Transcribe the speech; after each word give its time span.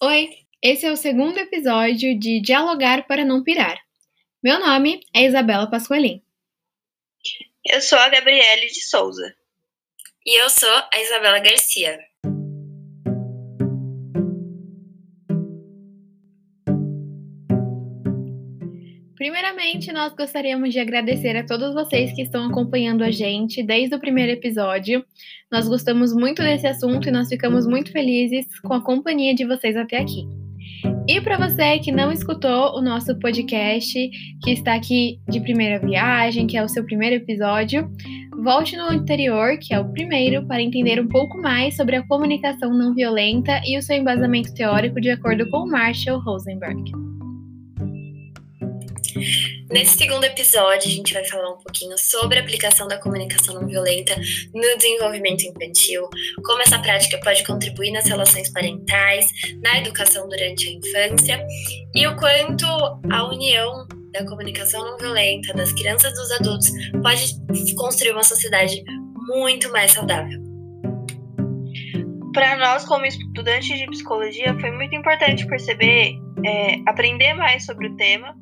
Oi, 0.00 0.30
esse 0.62 0.86
é 0.86 0.92
o 0.92 0.96
segundo 0.96 1.38
episódio 1.38 2.16
de 2.16 2.40
Dialogar 2.40 3.04
para 3.08 3.24
Não 3.24 3.42
Pirar. 3.42 3.76
Meu 4.40 4.60
nome 4.60 5.00
é 5.12 5.24
Isabela 5.24 5.68
Pascoalin. 5.68 6.22
Eu 7.66 7.82
sou 7.82 7.98
a 7.98 8.08
Gabriele 8.08 8.66
de 8.66 8.80
Souza. 8.80 9.34
E 10.24 10.40
eu 10.40 10.48
sou 10.48 10.72
a 10.94 11.00
Isabela 11.00 11.40
Garcia. 11.40 11.98
Primeiramente, 19.18 19.92
nós 19.92 20.14
gostaríamos 20.14 20.72
de 20.72 20.78
agradecer 20.78 21.36
a 21.36 21.44
todos 21.44 21.74
vocês 21.74 22.12
que 22.12 22.22
estão 22.22 22.46
acompanhando 22.46 23.02
a 23.02 23.10
gente 23.10 23.64
desde 23.64 23.92
o 23.96 23.98
primeiro 23.98 24.30
episódio. 24.30 25.04
Nós 25.50 25.66
gostamos 25.66 26.14
muito 26.14 26.40
desse 26.40 26.68
assunto 26.68 27.08
e 27.08 27.10
nós 27.10 27.28
ficamos 27.28 27.66
muito 27.66 27.90
felizes 27.90 28.46
com 28.60 28.74
a 28.74 28.80
companhia 28.80 29.34
de 29.34 29.44
vocês 29.44 29.76
até 29.76 29.98
aqui. 29.98 30.24
E 31.08 31.20
para 31.20 31.36
você 31.36 31.80
que 31.80 31.90
não 31.90 32.12
escutou 32.12 32.76
o 32.76 32.80
nosso 32.80 33.18
podcast, 33.18 33.92
que 34.44 34.50
está 34.52 34.74
aqui 34.74 35.18
de 35.28 35.40
primeira 35.40 35.84
viagem, 35.84 36.46
que 36.46 36.56
é 36.56 36.62
o 36.62 36.68
seu 36.68 36.84
primeiro 36.84 37.16
episódio, 37.16 37.90
volte 38.44 38.76
no 38.76 38.84
anterior, 38.84 39.58
que 39.58 39.74
é 39.74 39.80
o 39.80 39.90
primeiro, 39.90 40.46
para 40.46 40.62
entender 40.62 41.00
um 41.00 41.08
pouco 41.08 41.42
mais 41.42 41.74
sobre 41.74 41.96
a 41.96 42.06
comunicação 42.06 42.72
não 42.72 42.94
violenta 42.94 43.60
e 43.66 43.76
o 43.76 43.82
seu 43.82 43.96
embasamento 43.96 44.54
teórico 44.54 45.00
de 45.00 45.10
acordo 45.10 45.50
com 45.50 45.66
Marshall 45.66 46.20
Rosenberg. 46.20 47.17
Nesse 49.70 49.96
segundo 49.96 50.24
episódio, 50.24 50.88
a 50.88 50.92
gente 50.94 51.14
vai 51.14 51.24
falar 51.24 51.50
um 51.50 51.58
pouquinho 51.58 51.96
sobre 51.96 52.38
a 52.38 52.42
aplicação 52.42 52.86
da 52.86 52.98
comunicação 52.98 53.54
não 53.54 53.66
violenta 53.66 54.14
no 54.54 54.76
desenvolvimento 54.76 55.44
infantil, 55.44 56.08
como 56.44 56.62
essa 56.62 56.78
prática 56.78 57.18
pode 57.18 57.44
contribuir 57.44 57.92
nas 57.92 58.06
relações 58.06 58.50
parentais, 58.50 59.30
na 59.62 59.78
educação 59.78 60.28
durante 60.28 60.68
a 60.68 60.72
infância 60.72 61.46
e 61.94 62.06
o 62.06 62.16
quanto 62.16 62.66
a 63.10 63.28
união 63.28 63.86
da 64.12 64.24
comunicação 64.26 64.84
não 64.84 64.98
violenta 64.98 65.52
das 65.54 65.72
crianças 65.72 66.12
e 66.12 66.14
dos 66.14 66.30
adultos 66.32 66.70
pode 67.02 67.74
construir 67.74 68.12
uma 68.12 68.24
sociedade 68.24 68.82
muito 69.26 69.70
mais 69.70 69.92
saudável. 69.92 70.38
Para 72.32 72.56
nós, 72.56 72.84
como 72.84 73.04
estudantes 73.04 73.78
de 73.78 73.86
psicologia, 73.86 74.58
foi 74.60 74.70
muito 74.70 74.94
importante 74.94 75.46
perceber, 75.46 76.14
é, 76.44 76.76
aprender 76.86 77.34
mais 77.34 77.64
sobre 77.64 77.88
o 77.88 77.96
tema 77.96 78.34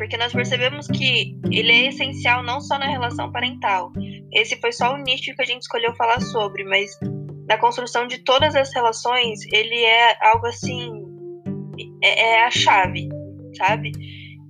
porque 0.00 0.16
nós 0.16 0.32
percebemos 0.32 0.86
que 0.86 1.36
ele 1.52 1.70
é 1.70 1.88
essencial 1.88 2.42
não 2.42 2.58
só 2.58 2.78
na 2.78 2.86
relação 2.86 3.30
parental. 3.30 3.92
Esse 4.32 4.58
foi 4.58 4.72
só 4.72 4.94
o 4.94 4.96
nicho 4.96 5.34
que 5.36 5.42
a 5.42 5.44
gente 5.44 5.60
escolheu 5.60 5.94
falar 5.94 6.22
sobre, 6.22 6.64
mas 6.64 6.98
na 7.46 7.58
construção 7.58 8.06
de 8.06 8.24
todas 8.24 8.56
as 8.56 8.72
relações, 8.74 9.40
ele 9.52 9.84
é 9.84 10.16
algo 10.26 10.46
assim, 10.46 10.90
é, 12.02 12.28
é 12.28 12.44
a 12.46 12.50
chave, 12.50 13.10
sabe? 13.58 13.92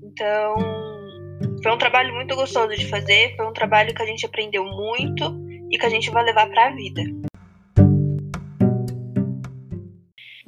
Então, 0.04 0.54
foi 1.64 1.72
um 1.72 1.78
trabalho 1.78 2.14
muito 2.14 2.36
gostoso 2.36 2.76
de 2.76 2.86
fazer, 2.86 3.34
foi 3.34 3.44
um 3.44 3.52
trabalho 3.52 3.92
que 3.92 4.02
a 4.02 4.06
gente 4.06 4.24
aprendeu 4.24 4.64
muito 4.64 5.36
e 5.68 5.76
que 5.76 5.86
a 5.86 5.90
gente 5.90 6.12
vai 6.12 6.22
levar 6.22 6.48
para 6.48 6.68
a 6.68 6.76
vida. 6.76 7.02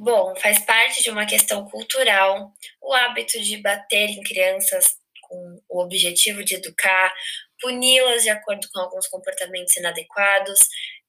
Bom, 0.03 0.35
faz 0.35 0.59
parte 0.65 1.01
de 1.01 1.09
uma 1.09 1.25
questão 1.25 1.63
cultural 1.69 2.51
o 2.81 2.93
hábito 2.93 3.41
de 3.41 3.55
bater 3.61 4.09
em 4.09 4.21
crianças 4.21 4.97
com 5.21 5.61
o 5.69 5.81
objetivo 5.81 6.43
de 6.43 6.55
educar, 6.55 7.13
puni-las 7.61 8.23
de 8.23 8.29
acordo 8.29 8.67
com 8.73 8.81
alguns 8.81 9.07
comportamentos 9.07 9.77
inadequados, 9.77 10.59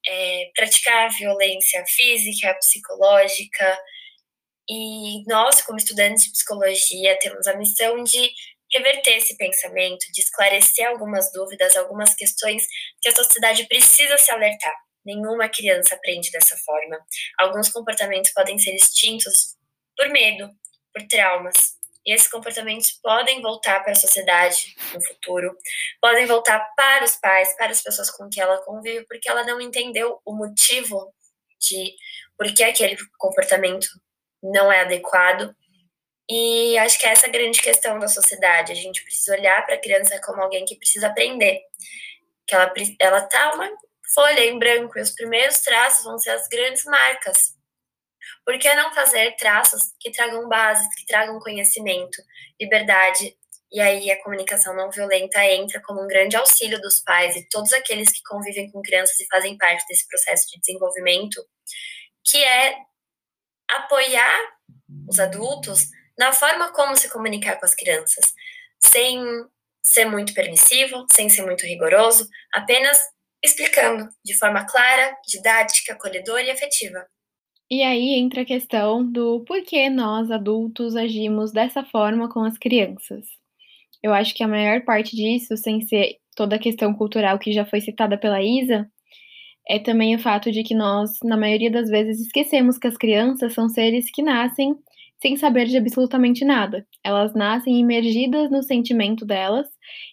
é, 0.07 0.49
praticar 0.55 1.11
violência 1.11 1.85
física, 1.89 2.55
psicológica. 2.55 3.77
E 4.71 5.25
nós, 5.27 5.61
como 5.63 5.77
estudantes 5.77 6.27
de 6.27 6.31
psicologia, 6.31 7.19
temos 7.19 7.49
a 7.49 7.57
missão 7.57 8.01
de 8.05 8.31
reverter 8.73 9.17
esse 9.17 9.37
pensamento, 9.37 10.07
de 10.13 10.21
esclarecer 10.21 10.87
algumas 10.87 11.33
dúvidas, 11.33 11.77
algumas 11.77 12.15
questões 12.15 12.65
que 13.03 13.09
a 13.09 13.17
sociedade 13.17 13.67
precisa 13.67 14.17
se 14.19 14.31
alertar. 14.31 14.85
Nenhuma 15.05 15.49
criança 15.49 15.95
aprende 15.95 16.31
dessa 16.31 16.57
forma. 16.59 16.99
Alguns 17.39 17.69
comportamentos 17.69 18.33
podem 18.33 18.59
ser 18.59 18.75
extintos 18.75 19.57
por 19.97 20.09
medo, 20.09 20.51
por 20.93 21.07
traumas. 21.07 21.75
E 22.07 22.13
esses 22.13 22.29
comportamentos 22.29 22.93
podem 23.03 23.41
voltar 23.41 23.81
para 23.83 23.93
a 23.93 23.97
sociedade 23.97 24.77
no 24.93 25.03
futuro, 25.03 25.57
podem 26.01 26.27
voltar 26.27 26.61
para 26.77 27.05
os 27.05 27.17
pais, 27.17 27.57
para 27.57 27.73
as 27.73 27.83
pessoas 27.83 28.11
com 28.11 28.29
que 28.29 28.41
ela 28.41 28.63
convive, 28.63 29.07
porque 29.07 29.29
ela 29.29 29.45
não 29.45 29.61
entendeu 29.61 30.21
o 30.25 30.35
motivo 30.35 31.15
de 31.59 31.95
por 32.37 32.53
que 32.53 32.63
aquele 32.63 32.97
comportamento 33.19 33.89
não 34.43 34.71
é 34.71 34.81
adequado. 34.81 35.55
E 36.29 36.77
acho 36.79 36.99
que 36.99 37.07
é 37.07 37.11
essa 37.11 37.27
a 37.27 37.31
grande 37.31 37.61
questão 37.61 37.99
da 37.99 38.09
sociedade. 38.09 38.73
A 38.73 38.75
gente 38.75 39.03
precisa 39.03 39.35
olhar 39.35 39.65
para 39.65 39.75
a 39.75 39.81
criança 39.81 40.21
como 40.23 40.43
alguém 40.43 40.65
que 40.65 40.77
precisa 40.77 41.07
aprender. 41.07 41.61
Que 42.47 42.55
ela, 42.55 42.73
ela 43.01 43.21
tá 43.23 43.55
uma 43.55 43.71
folha 44.15 44.45
em 44.45 44.59
branco 44.59 44.99
e 44.99 45.03
os 45.03 45.11
primeiros 45.11 45.61
traços 45.61 46.05
vão 46.05 46.19
ser 46.19 46.31
as 46.31 46.49
grandes 46.49 46.85
marcas. 46.85 47.55
Por 48.45 48.59
que 48.59 48.73
não 48.75 48.95
fazer 48.95 49.37
traços 49.37 49.93
que 49.99 50.11
tragam 50.11 50.49
bases, 50.49 50.87
que 50.95 51.07
tragam 51.07 51.39
conhecimento, 51.41 52.23
liberdade? 52.61 53.37
E 53.73 53.81
aí 53.81 54.11
a 54.11 54.23
comunicação 54.23 54.75
não 54.77 54.91
violenta 54.91 55.45
entra 55.45 55.83
como 55.83 56.03
um 56.03 56.07
grande 56.07 56.37
auxílio 56.37 56.81
dos 56.81 57.01
pais 57.01 57.35
e 57.35 57.49
todos 57.49 57.73
aqueles 57.73 58.11
que 58.11 58.23
convivem 58.23 58.71
com 58.71 58.81
crianças 58.83 59.19
e 59.19 59.27
fazem 59.27 59.59
parte 59.59 59.85
desse 59.89 60.07
processo 60.07 60.47
de 60.49 60.61
desenvolvimento, 60.61 61.45
que 62.25 62.43
é 62.43 62.77
apoiar 63.69 64.39
os 65.09 65.19
adultos 65.19 65.89
na 66.17 66.33
forma 66.33 66.73
como 66.73 66.97
se 66.97 67.11
comunicar 67.11 67.59
com 67.59 67.67
as 67.67 67.75
crianças, 67.75 68.33
sem 68.79 69.21
ser 69.83 70.05
muito 70.05 70.33
permissivo, 70.33 71.05
sem 71.13 71.29
ser 71.29 71.43
muito 71.43 71.67
rigoroso, 71.67 72.29
apenas 72.53 73.01
explicando 73.45 74.09
de 74.25 74.37
forma 74.37 74.65
clara, 74.65 75.15
didática, 75.29 75.93
acolhedora 75.93 76.43
e 76.43 76.51
afetiva. 76.51 77.07
E 77.71 77.83
aí 77.83 78.15
entra 78.15 78.43
a 78.43 78.45
questão 78.45 79.05
do 79.05 79.45
porquê 79.45 79.91
nós, 79.91 80.31
adultos, 80.31 80.97
agimos 80.97 81.53
dessa 81.53 81.85
forma 81.85 82.29
com 82.29 82.41
as 82.43 82.57
crianças. 82.57 83.27
Eu 84.03 84.13
acho 84.13 84.35
que 84.35 84.43
a 84.43 84.49
maior 84.49 84.83
parte 84.85 85.15
disso, 85.15 85.57
sem 85.57 85.81
ser 85.83 86.17
toda 86.37 86.57
a 86.57 86.59
questão 86.59 86.95
cultural 86.95 87.39
que 87.39 87.53
já 87.53 87.65
foi 87.65 87.81
citada 87.81 88.19
pela 88.19 88.43
Isa, 88.43 88.89
é 89.69 89.79
também 89.79 90.15
o 90.15 90.19
fato 90.19 90.51
de 90.53 90.63
que 90.63 90.75
nós, 90.75 91.11
na 91.23 91.37
maioria 91.37 91.71
das 91.71 91.89
vezes, 91.89 92.21
esquecemos 92.21 92.77
que 92.79 92.87
as 92.87 92.97
crianças 92.97 93.55
são 93.55 93.69
seres 93.69 94.11
que 94.11 94.23
nascem 94.23 94.75
sem 95.23 95.37
saber 95.37 95.67
de 95.67 95.79
absolutamente 95.79 96.45
nada. 96.45 96.87
Elas 97.03 97.35
nascem 97.35 97.81
imergidas 97.81 98.51
no 98.51 98.63
sentimento 98.63 99.25
delas 99.25 99.67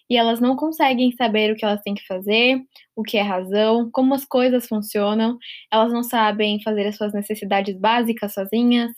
e 0.08 0.16
elas 0.16 0.40
não 0.40 0.56
conseguem 0.56 1.12
saber 1.12 1.52
o 1.52 1.56
que 1.56 1.64
elas 1.64 1.80
têm 1.82 1.94
que 1.94 2.06
fazer, 2.06 2.60
o 2.96 3.02
que 3.02 3.16
é 3.16 3.22
razão, 3.22 3.90
como 3.92 4.14
as 4.14 4.24
coisas 4.24 4.66
funcionam. 4.66 5.38
Elas 5.72 5.92
não 5.92 6.02
sabem 6.02 6.62
fazer 6.62 6.86
as 6.86 6.96
suas 6.96 7.12
necessidades 7.12 7.78
básicas 7.78 8.34
sozinhas, 8.34 8.90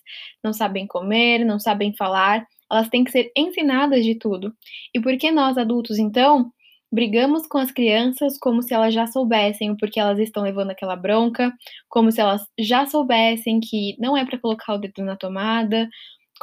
não 0.43 0.53
sabem 0.53 0.87
comer, 0.87 1.45
não 1.45 1.59
sabem 1.59 1.95
falar. 1.97 2.47
Elas 2.71 2.89
têm 2.89 3.05
que 3.05 3.11
ser 3.11 3.31
ensinadas 3.37 4.05
de 4.05 4.17
tudo. 4.17 4.53
E 4.95 5.01
por 5.01 5.17
que 5.17 5.31
nós 5.31 5.57
adultos, 5.59 5.99
então, 5.99 6.51
brigamos 6.95 7.47
com 7.49 7.59
as 7.59 7.73
crianças 7.73 8.39
como 8.39 8.63
se 8.63 8.73
elas 8.73 8.95
já 8.95 9.07
soubessem 9.07 9.71
o 9.71 9.77
porquê 9.77 9.99
elas 9.99 10.19
estão 10.21 10.45
levando 10.45 10.71
aquela 10.71 10.95
bronca, 10.95 11.53
como 11.89 12.13
se 12.13 12.21
elas 12.21 12.43
já 12.59 12.87
soubessem 12.87 13.59
que 13.61 13.97
não 13.99 14.17
é 14.17 14.25
para 14.25 14.39
colocar 14.39 14.75
o 14.75 14.79
dedo 14.79 15.03
na 15.05 15.17
tomada, 15.17 15.89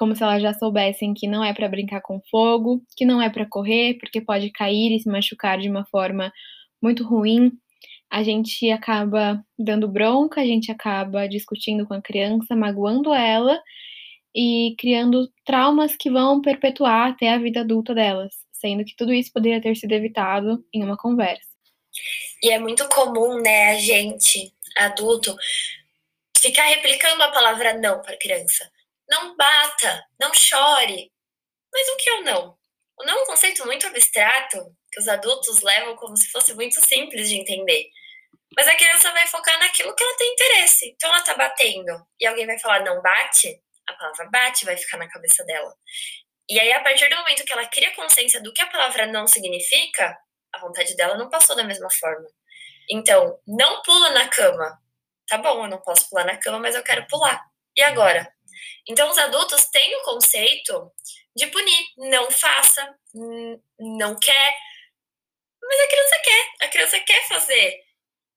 como 0.01 0.15
se 0.15 0.23
elas 0.23 0.41
já 0.41 0.51
soubessem 0.51 1.13
que 1.13 1.27
não 1.27 1.43
é 1.43 1.53
para 1.53 1.69
brincar 1.69 2.01
com 2.01 2.19
fogo, 2.31 2.81
que 2.97 3.05
não 3.05 3.21
é 3.21 3.29
para 3.29 3.45
correr, 3.45 3.99
porque 3.99 4.19
pode 4.19 4.49
cair 4.49 4.95
e 4.95 4.99
se 4.99 5.07
machucar 5.07 5.59
de 5.59 5.69
uma 5.69 5.85
forma 5.85 6.33
muito 6.81 7.03
ruim. 7.03 7.51
A 8.09 8.23
gente 8.23 8.67
acaba 8.71 9.39
dando 9.59 9.87
bronca, 9.87 10.41
a 10.41 10.45
gente 10.45 10.71
acaba 10.71 11.27
discutindo 11.27 11.85
com 11.85 11.93
a 11.93 12.01
criança, 12.01 12.55
magoando 12.55 13.13
ela 13.13 13.61
e 14.35 14.73
criando 14.79 15.29
traumas 15.45 15.95
que 15.95 16.09
vão 16.09 16.41
perpetuar 16.41 17.11
até 17.11 17.29
a 17.29 17.37
vida 17.37 17.59
adulta 17.59 17.93
delas 17.93 18.33
sendo 18.61 18.85
que 18.85 18.95
tudo 18.95 19.11
isso 19.11 19.31
poderia 19.31 19.61
ter 19.61 19.75
sido 19.75 19.91
evitado 19.91 20.63
em 20.73 20.83
uma 20.83 20.95
conversa. 20.95 21.49
E 22.43 22.51
é 22.51 22.59
muito 22.59 22.87
comum, 22.89 23.41
né, 23.41 23.71
a 23.71 23.75
gente, 23.75 24.53
adulto, 24.77 25.35
ficar 26.37 26.65
replicando 26.67 27.23
a 27.23 27.31
palavra 27.31 27.77
não 27.77 28.01
para 28.01 28.17
criança. 28.17 28.71
Não 29.11 29.35
bata, 29.35 30.05
não 30.19 30.33
chore. 30.33 31.11
Mas 31.71 31.89
o 31.89 31.97
que 31.97 32.09
é 32.09 32.13
o 32.15 32.23
não? 32.23 32.57
O 32.97 33.03
não 33.03 33.19
é 33.19 33.21
um 33.23 33.25
conceito 33.25 33.65
muito 33.65 33.85
abstrato 33.85 34.57
que 34.91 34.99
os 34.99 35.07
adultos 35.07 35.61
levam 35.61 35.95
como 35.97 36.15
se 36.15 36.31
fosse 36.31 36.53
muito 36.53 36.79
simples 36.85 37.29
de 37.29 37.35
entender. 37.35 37.89
Mas 38.55 38.67
a 38.67 38.75
criança 38.75 39.11
vai 39.11 39.27
focar 39.27 39.59
naquilo 39.59 39.93
que 39.95 40.03
ela 40.03 40.17
tem 40.17 40.33
interesse. 40.33 40.89
Então 40.89 41.09
ela 41.09 41.21
tá 41.23 41.35
batendo 41.35 42.05
e 42.19 42.25
alguém 42.25 42.45
vai 42.45 42.57
falar 42.59 42.83
não 42.83 43.01
bate, 43.01 43.61
a 43.87 43.93
palavra 43.93 44.29
bate 44.29 44.65
vai 44.65 44.77
ficar 44.77 44.97
na 44.97 45.09
cabeça 45.09 45.43
dela. 45.45 45.73
E 46.49 46.59
aí, 46.59 46.71
a 46.73 46.81
partir 46.81 47.07
do 47.09 47.15
momento 47.15 47.45
que 47.45 47.53
ela 47.53 47.65
cria 47.67 47.95
consciência 47.95 48.41
do 48.41 48.51
que 48.53 48.61
a 48.61 48.67
palavra 48.67 49.05
não 49.07 49.25
significa, 49.25 50.17
a 50.53 50.59
vontade 50.59 50.95
dela 50.95 51.17
não 51.17 51.29
passou 51.29 51.55
da 51.55 51.63
mesma 51.63 51.89
forma. 51.89 52.27
Então, 52.89 53.39
não 53.47 53.81
pula 53.83 54.09
na 54.09 54.27
cama. 54.27 54.77
Tá 55.27 55.37
bom, 55.37 55.63
eu 55.63 55.69
não 55.69 55.81
posso 55.81 56.09
pular 56.09 56.25
na 56.25 56.37
cama, 56.37 56.59
mas 56.59 56.75
eu 56.75 56.83
quero 56.83 57.07
pular. 57.07 57.41
E 57.77 57.81
agora? 57.81 58.29
Então, 58.87 59.09
os 59.09 59.17
adultos 59.17 59.65
têm 59.65 59.95
o 59.97 60.03
conceito 60.03 60.91
de 61.35 61.47
punir, 61.47 61.85
não 61.97 62.29
faça, 62.29 62.95
não 63.79 64.17
quer, 64.19 64.55
mas 65.61 65.79
a 65.79 65.87
criança 65.87 66.21
quer, 66.23 66.51
a 66.61 66.67
criança 66.67 66.99
quer 66.99 67.27
fazer. 67.27 67.79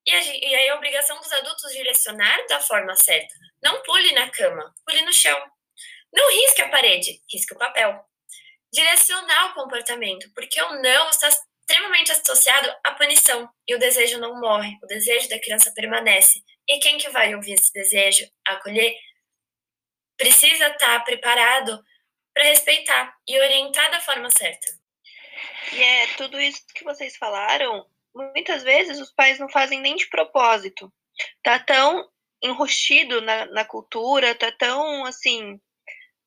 E, 0.06 0.14
aí 0.54 0.68
a 0.68 0.76
obrigação 0.76 1.18
dos 1.18 1.32
adultos 1.32 1.72
direcionar 1.72 2.46
da 2.46 2.60
forma 2.60 2.94
certa. 2.94 3.34
Não 3.62 3.82
pule 3.82 4.12
na 4.12 4.28
cama, 4.30 4.74
pule 4.86 5.02
no 5.02 5.12
chão. 5.12 5.36
Não 6.12 6.30
risque 6.30 6.62
a 6.62 6.68
parede, 6.68 7.20
risque 7.32 7.54
o 7.54 7.58
papel. 7.58 8.04
Direcionar 8.72 9.50
o 9.50 9.54
comportamento, 9.54 10.30
porque 10.34 10.60
o 10.60 10.82
não 10.82 11.08
está 11.08 11.28
extremamente 11.28 12.12
associado 12.12 12.72
à 12.84 12.92
punição 12.92 13.48
e 13.66 13.74
o 13.74 13.78
desejo 13.78 14.18
não 14.18 14.38
morre, 14.38 14.76
o 14.82 14.86
desejo 14.86 15.28
da 15.28 15.38
criança 15.38 15.72
permanece. 15.74 16.40
E 16.68 16.78
quem 16.78 16.98
que 16.98 17.08
vai 17.08 17.34
ouvir 17.34 17.54
esse 17.54 17.72
desejo, 17.72 18.28
acolher, 18.46 18.94
precisa 20.16 20.68
estar 20.68 21.04
preparado 21.04 21.82
para 22.32 22.44
respeitar 22.44 23.16
e 23.28 23.38
orientar 23.38 23.90
da 23.90 24.00
forma 24.00 24.28
certa. 24.30 24.66
E 25.72 25.82
é 25.82 26.06
tudo 26.16 26.40
isso 26.40 26.62
que 26.74 26.84
vocês 26.84 27.16
falaram, 27.16 27.86
muitas 28.14 28.62
vezes 28.62 29.00
os 29.00 29.12
pais 29.12 29.38
não 29.38 29.48
fazem 29.48 29.80
nem 29.80 29.96
de 29.96 30.08
propósito. 30.08 30.92
Tá 31.42 31.58
tão 31.58 32.08
enrustido 32.42 33.20
na, 33.22 33.46
na 33.46 33.64
cultura, 33.64 34.34
tá 34.34 34.52
tão 34.52 35.04
assim, 35.04 35.58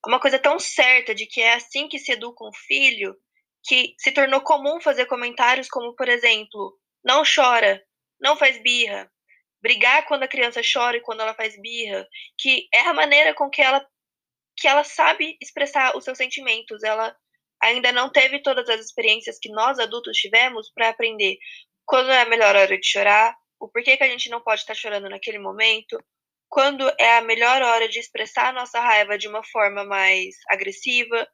uma 0.06 0.20
coisa 0.20 0.40
tão 0.40 0.60
certa 0.60 1.14
de 1.14 1.26
que 1.26 1.42
é 1.42 1.54
assim 1.54 1.88
que 1.88 2.00
se 2.00 2.12
educa 2.12 2.44
um 2.44 2.54
filho, 2.54 3.16
que 3.64 3.94
se 4.00 4.12
tornou 4.12 4.42
comum 4.42 4.80
fazer 4.82 5.06
comentários 5.06 5.68
como, 5.68 5.94
por 5.96 6.08
exemplo, 6.08 6.78
não 7.04 7.24
chora, 7.24 7.84
não 8.20 8.36
faz 8.36 8.62
birra, 8.62 9.12
brigar 9.62 10.06
quando 10.06 10.24
a 10.24 10.28
criança 10.28 10.62
chora 10.62 10.98
e 10.98 11.02
quando 11.02 11.22
ela 11.22 11.34
faz 11.34 11.60
birra, 11.60 12.08
que 12.38 12.68
é 12.74 12.82
a 12.82 12.94
maneira 12.94 13.34
com 13.34 13.50
que 13.50 13.62
ela 13.62 13.86
que 14.60 14.68
ela 14.68 14.84
sabe 14.84 15.38
expressar 15.40 15.96
os 15.96 16.04
seus 16.04 16.18
sentimentos, 16.18 16.82
ela 16.84 17.16
ainda 17.62 17.92
não 17.92 18.12
teve 18.12 18.42
todas 18.42 18.68
as 18.70 18.82
experiências 18.82 19.38
que 19.40 19.52
nós 19.52 19.78
adultos 19.78 20.18
tivemos 20.18 20.72
para 20.74 20.90
aprender 20.90 21.38
quando 21.86 22.12
é 22.12 22.22
a 22.22 22.26
melhor 22.26 22.56
hora 22.56 22.78
de 22.78 22.86
chorar, 22.86 23.36
o 23.60 23.70
porquê 23.70 23.96
que 23.96 24.04
a 24.04 24.10
gente 24.10 24.30
não 24.30 24.42
pode 24.42 24.62
estar 24.62 24.76
chorando 24.76 25.10
naquele 25.10 25.40
momento, 25.40 25.98
quando 26.50 26.88
é 27.00 27.18
a 27.18 27.22
melhor 27.22 27.62
hora 27.62 27.88
de 27.88 28.00
expressar 28.00 28.50
a 28.50 28.54
nossa 28.54 28.80
raiva 28.80 29.18
de 29.18 29.28
uma 29.28 29.44
forma 29.44 29.84
mais 29.84 30.36
agressiva, 30.50 31.28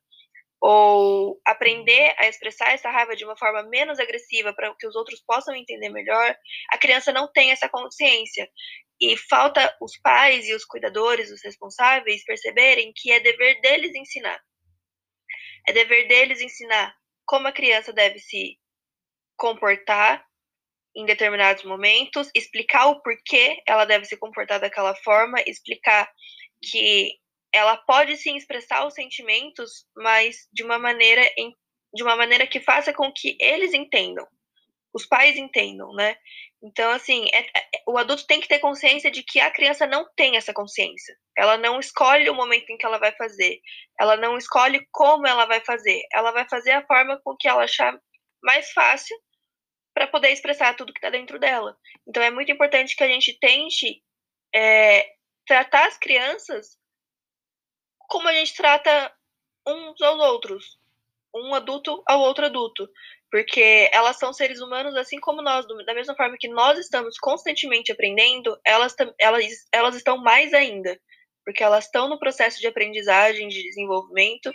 ou 0.65 1.42
aprender 1.45 2.15
a 2.18 2.25
expressar 2.25 2.71
essa 2.71 2.89
raiva 2.89 3.18
de 3.18 3.25
uma 3.25 3.36
forma 3.36 3.63
menos 3.63 4.00
agressiva 4.00 4.54
para 4.54 4.74
que 4.80 4.88
os 4.88 4.95
outros 4.95 5.21
possam 5.27 5.54
entender 5.54 5.89
melhor, 5.89 6.38
a 6.71 6.77
criança 6.77 7.12
não 7.12 7.30
tem 7.30 7.51
essa 7.51 7.68
consciência. 7.68 8.50
E 9.01 9.18
falta 9.18 9.75
os 9.81 10.00
pais 10.00 10.48
e 10.48 10.54
os 10.54 10.63
cuidadores, 10.63 11.30
os 11.31 11.44
responsáveis, 11.44 12.24
perceberem 12.24 12.94
que 12.95 13.12
é 13.12 13.19
dever 13.19 13.60
deles 13.60 13.94
ensinar. 13.94 14.42
É 15.68 15.74
dever 15.74 16.07
deles 16.07 16.39
ensinar 16.39 16.95
como 17.25 17.50
a 17.50 17.51
criança 17.51 17.92
deve 17.92 18.19
se 18.19 18.57
comportar 19.36 20.25
em 20.95 21.06
determinados 21.06 21.66
momentos, 21.66 22.31
explicar 22.33 22.86
o 22.86 23.01
porquê 23.01 23.62
ela 23.68 23.83
deve 23.83 24.06
se 24.06 24.16
comportar 24.16 24.62
daquela 24.62 24.95
forma, 24.95 25.44
explicar 25.45 26.09
que 26.62 27.19
ela 27.54 27.78
pode 27.78 28.18
sim 28.18 28.36
expressar 28.36 28.86
os 28.86 28.94
sentimentos, 28.94 29.86
mas 29.96 30.48
de 30.52 30.64
uma 30.64 30.80
maneira 30.80 31.22
em, 31.38 31.56
de 31.94 32.04
uma 32.04 32.16
maneira 32.16 32.48
que 32.48 32.60
faça 32.60 32.92
com 32.92 33.12
que 33.12 33.38
eles 33.40 33.74
entendam, 33.74 34.28
os 34.94 35.06
pais 35.06 35.38
entendam, 35.38 35.94
né? 35.94 36.16
Então, 36.64 36.92
assim, 36.92 37.26
é, 37.34 37.40
é, 37.40 37.68
o 37.88 37.98
adulto 37.98 38.26
tem 38.26 38.40
que 38.40 38.48
ter 38.48 38.60
consciência 38.60 39.12
de 39.12 39.22
que 39.22 39.40
a 39.40 39.52
criança 39.52 39.86
não 39.86 40.08
tem 40.16 40.38
essa 40.38 40.54
consciência. 40.54 41.14
Ela 41.38 41.58
não 41.58 41.80
escolhe 41.80 42.30
o 42.30 42.34
momento 42.34 42.70
em 42.70 42.78
que 42.78 42.86
ela 42.86 42.98
vai 42.98 43.12
fazer. 43.12 43.60
Ela 44.00 44.16
não 44.16 44.38
escolhe 44.38 44.88
como 44.92 45.28
ela 45.28 45.46
vai 45.46 45.60
fazer. 45.60 46.02
Ela 46.14 46.32
vai 46.32 46.48
fazer 46.48 46.72
a 46.72 46.86
forma 46.86 47.20
com 47.22 47.36
que 47.36 47.50
ela 47.50 47.64
achar 47.64 48.00
mais 48.42 48.72
fácil 48.72 49.18
para 49.94 50.08
poder 50.08 50.32
expressar 50.32 50.76
tudo 50.76 50.94
que 50.94 51.00
está 51.00 51.10
dentro 51.10 51.38
dela. 51.38 51.76
Então, 52.08 52.24
é 52.24 52.32
muito 52.32 52.52
importante 52.52 52.96
que 52.96 53.04
a 53.04 53.10
gente 53.10 53.38
tente 53.40 54.02
é, 54.56 55.06
tratar 55.46 55.88
as 55.88 55.98
crianças 55.98 56.78
como 58.08 58.28
a 58.28 58.34
gente 58.34 58.56
trata 58.56 59.12
uns 59.68 60.02
aos 60.02 60.20
outros, 60.20 60.78
um 61.36 61.54
adulto 61.54 62.04
ao 62.08 62.20
outro 62.22 62.46
adulto, 62.46 62.88
porque 63.32 63.90
elas 63.92 64.18
são 64.18 64.32
seres 64.32 64.62
humanos 64.62 64.96
assim 64.96 65.20
como 65.20 65.42
nós, 65.42 65.66
da 65.86 65.94
mesma 65.94 66.16
forma 66.16 66.38
que 66.40 66.48
nós 66.48 66.78
estamos 66.78 67.18
constantemente 67.18 67.92
aprendendo, 67.92 68.56
elas, 68.66 68.96
elas, 69.20 69.46
elas 69.72 69.96
estão 69.96 70.18
mais 70.18 70.54
ainda, 70.54 71.00
porque 71.44 71.64
elas 71.64 71.86
estão 71.86 72.08
no 72.08 72.20
processo 72.20 72.60
de 72.60 72.68
aprendizagem, 72.68 73.48
de 73.48 73.64
desenvolvimento, 73.64 74.54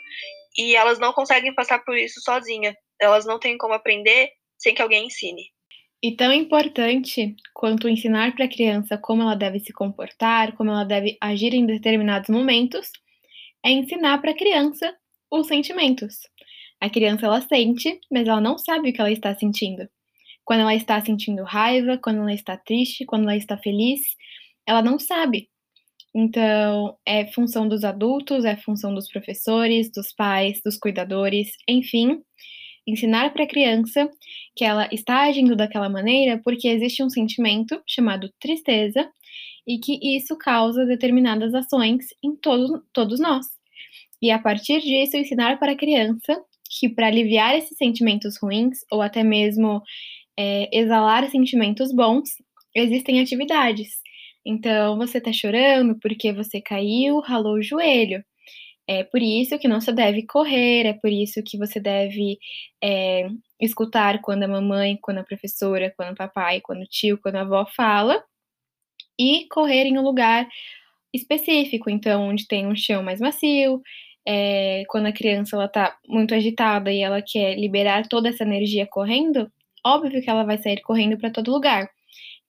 e 0.56 0.74
elas 0.74 0.98
não 0.98 1.12
conseguem 1.12 1.54
passar 1.54 1.84
por 1.84 1.96
isso 1.96 2.20
sozinha. 2.20 2.76
Elas 3.00 3.24
não 3.26 3.38
têm 3.38 3.56
como 3.58 3.74
aprender 3.74 4.30
sem 4.56 4.74
que 4.74 4.82
alguém 4.82 5.06
ensine. 5.06 5.50
E 6.02 6.14
tão 6.14 6.32
importante 6.32 7.34
quanto 7.52 7.88
ensinar 7.88 8.34
para 8.34 8.44
a 8.44 8.48
criança 8.48 8.96
como 8.96 9.22
ela 9.22 9.34
deve 9.34 9.58
se 9.58 9.72
comportar, 9.72 10.56
como 10.56 10.70
ela 10.70 10.84
deve 10.84 11.18
agir 11.20 11.52
em 11.54 11.66
determinados 11.66 12.28
momentos, 12.28 12.90
é 13.64 13.70
ensinar 13.70 14.18
para 14.18 14.30
a 14.30 14.36
criança 14.36 14.94
os 15.30 15.46
sentimentos. 15.46 16.16
A 16.80 16.88
criança 16.88 17.26
ela 17.26 17.40
sente, 17.40 17.98
mas 18.10 18.26
ela 18.28 18.40
não 18.40 18.56
sabe 18.56 18.90
o 18.90 18.92
que 18.92 19.00
ela 19.00 19.10
está 19.10 19.34
sentindo. 19.34 19.88
Quando 20.44 20.60
ela 20.60 20.74
está 20.74 21.04
sentindo 21.04 21.42
raiva, 21.42 21.98
quando 21.98 22.20
ela 22.20 22.32
está 22.32 22.56
triste, 22.56 23.04
quando 23.04 23.24
ela 23.24 23.36
está 23.36 23.58
feliz, 23.58 24.00
ela 24.66 24.82
não 24.82 24.98
sabe. 24.98 25.48
Então, 26.14 26.96
é 27.04 27.26
função 27.32 27.68
dos 27.68 27.84
adultos, 27.84 28.44
é 28.44 28.56
função 28.56 28.94
dos 28.94 29.08
professores, 29.08 29.90
dos 29.92 30.12
pais, 30.12 30.60
dos 30.64 30.78
cuidadores, 30.78 31.52
enfim, 31.68 32.22
ensinar 32.86 33.32
para 33.32 33.44
a 33.44 33.48
criança 33.48 34.08
que 34.56 34.64
ela 34.64 34.88
está 34.90 35.24
agindo 35.24 35.54
daquela 35.54 35.88
maneira 35.88 36.40
porque 36.42 36.68
existe 36.68 37.02
um 37.02 37.10
sentimento 37.10 37.80
chamado 37.86 38.32
tristeza 38.40 39.10
e 39.68 39.78
que 39.78 40.00
isso 40.16 40.34
causa 40.38 40.86
determinadas 40.86 41.54
ações 41.54 42.06
em 42.24 42.34
todo, 42.34 42.82
todos 42.90 43.20
nós. 43.20 43.46
E 44.20 44.30
a 44.30 44.38
partir 44.38 44.80
disso, 44.80 45.18
ensinar 45.18 45.58
para 45.58 45.72
a 45.72 45.76
criança 45.76 46.42
que 46.70 46.88
para 46.88 47.06
aliviar 47.06 47.54
esses 47.54 47.76
sentimentos 47.76 48.38
ruins 48.42 48.78
ou 48.90 49.02
até 49.02 49.22
mesmo 49.22 49.82
é, 50.38 50.68
exalar 50.72 51.30
sentimentos 51.30 51.92
bons, 51.92 52.30
existem 52.74 53.20
atividades. 53.20 53.88
Então, 54.44 54.96
você 54.96 55.18
está 55.18 55.32
chorando 55.32 55.98
porque 56.00 56.32
você 56.32 56.60
caiu, 56.60 57.20
ralou 57.20 57.54
o 57.56 57.62
joelho. 57.62 58.24
É 58.86 59.04
por 59.04 59.20
isso 59.20 59.58
que 59.58 59.68
não 59.68 59.82
se 59.82 59.92
deve 59.92 60.24
correr, 60.26 60.86
é 60.86 60.94
por 60.94 61.10
isso 61.12 61.42
que 61.44 61.58
você 61.58 61.78
deve 61.78 62.38
é, 62.82 63.28
escutar 63.60 64.22
quando 64.22 64.44
a 64.44 64.48
mamãe, 64.48 64.98
quando 65.02 65.18
a 65.18 65.24
professora, 65.24 65.92
quando 65.94 66.12
o 66.12 66.16
papai, 66.16 66.62
quando 66.62 66.80
o 66.82 66.86
tio, 66.86 67.18
quando 67.18 67.36
a 67.36 67.42
avó 67.42 67.66
fala, 67.76 68.24
e 69.18 69.46
correr 69.50 69.84
em 69.86 69.98
um 69.98 70.02
lugar 70.02 70.48
específico, 71.12 71.90
então 71.90 72.28
onde 72.28 72.46
tem 72.46 72.66
um 72.66 72.76
chão 72.76 73.02
mais 73.02 73.20
macio, 73.20 73.82
é, 74.26 74.84
quando 74.88 75.06
a 75.06 75.12
criança 75.12 75.56
ela 75.56 75.68
tá 75.68 75.96
muito 76.06 76.34
agitada 76.34 76.92
e 76.92 77.00
ela 77.00 77.22
quer 77.22 77.58
liberar 77.58 78.06
toda 78.08 78.28
essa 78.28 78.44
energia 78.44 78.86
correndo, 78.86 79.50
óbvio 79.84 80.22
que 80.22 80.28
ela 80.30 80.44
vai 80.44 80.58
sair 80.58 80.80
correndo 80.82 81.16
para 81.18 81.30
todo 81.30 81.50
lugar. 81.50 81.88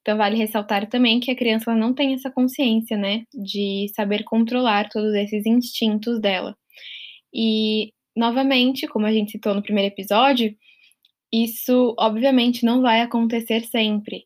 Então 0.01 0.17
vale 0.17 0.37
ressaltar 0.37 0.87
também 0.89 1.19
que 1.19 1.31
a 1.31 1.35
criança 1.35 1.73
não 1.75 1.93
tem 1.93 2.13
essa 2.13 2.31
consciência, 2.31 2.97
né, 2.97 3.23
de 3.33 3.87
saber 3.95 4.23
controlar 4.23 4.89
todos 4.89 5.13
esses 5.13 5.45
instintos 5.45 6.19
dela. 6.19 6.55
E 7.33 7.93
novamente, 8.15 8.87
como 8.87 9.05
a 9.05 9.11
gente 9.13 9.31
citou 9.31 9.53
no 9.53 9.63
primeiro 9.63 9.93
episódio, 9.93 10.55
isso 11.31 11.95
obviamente 11.97 12.65
não 12.65 12.81
vai 12.81 13.01
acontecer 13.01 13.61
sempre. 13.65 14.25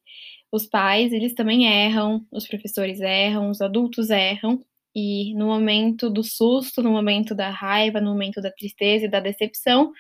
Os 0.54 0.68
pais, 0.68 1.12
eles 1.12 1.34
também 1.34 1.66
erram, 1.66 2.28
os 2.32 2.48
professores 2.48 3.02
erram, 3.02 3.50
os 3.50 3.60
adultos 3.60 4.12
erram, 4.12 4.64
e 4.96 5.34
no 5.34 5.48
momento 5.48 6.12
do 6.12 6.24
susto, 6.24 6.84
no 6.84 6.92
momento 6.92 7.34
da 7.34 7.50
raiva, 7.50 8.00
no 8.00 8.12
momento 8.12 8.40
da 8.40 8.52
tristeza 8.52 9.06
e 9.06 9.10
da 9.10 9.20
decepção, 9.20 9.92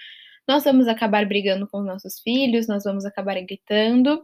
nós 0.47 0.63
vamos 0.63 0.87
acabar 0.87 1.25
brigando 1.25 1.67
com 1.67 1.79
os 1.79 1.85
nossos 1.87 2.19
filhos, 2.21 2.67
nós 2.67 2.83
vamos 2.83 3.03
acabar 3.03 3.33
gritando, 3.41 4.23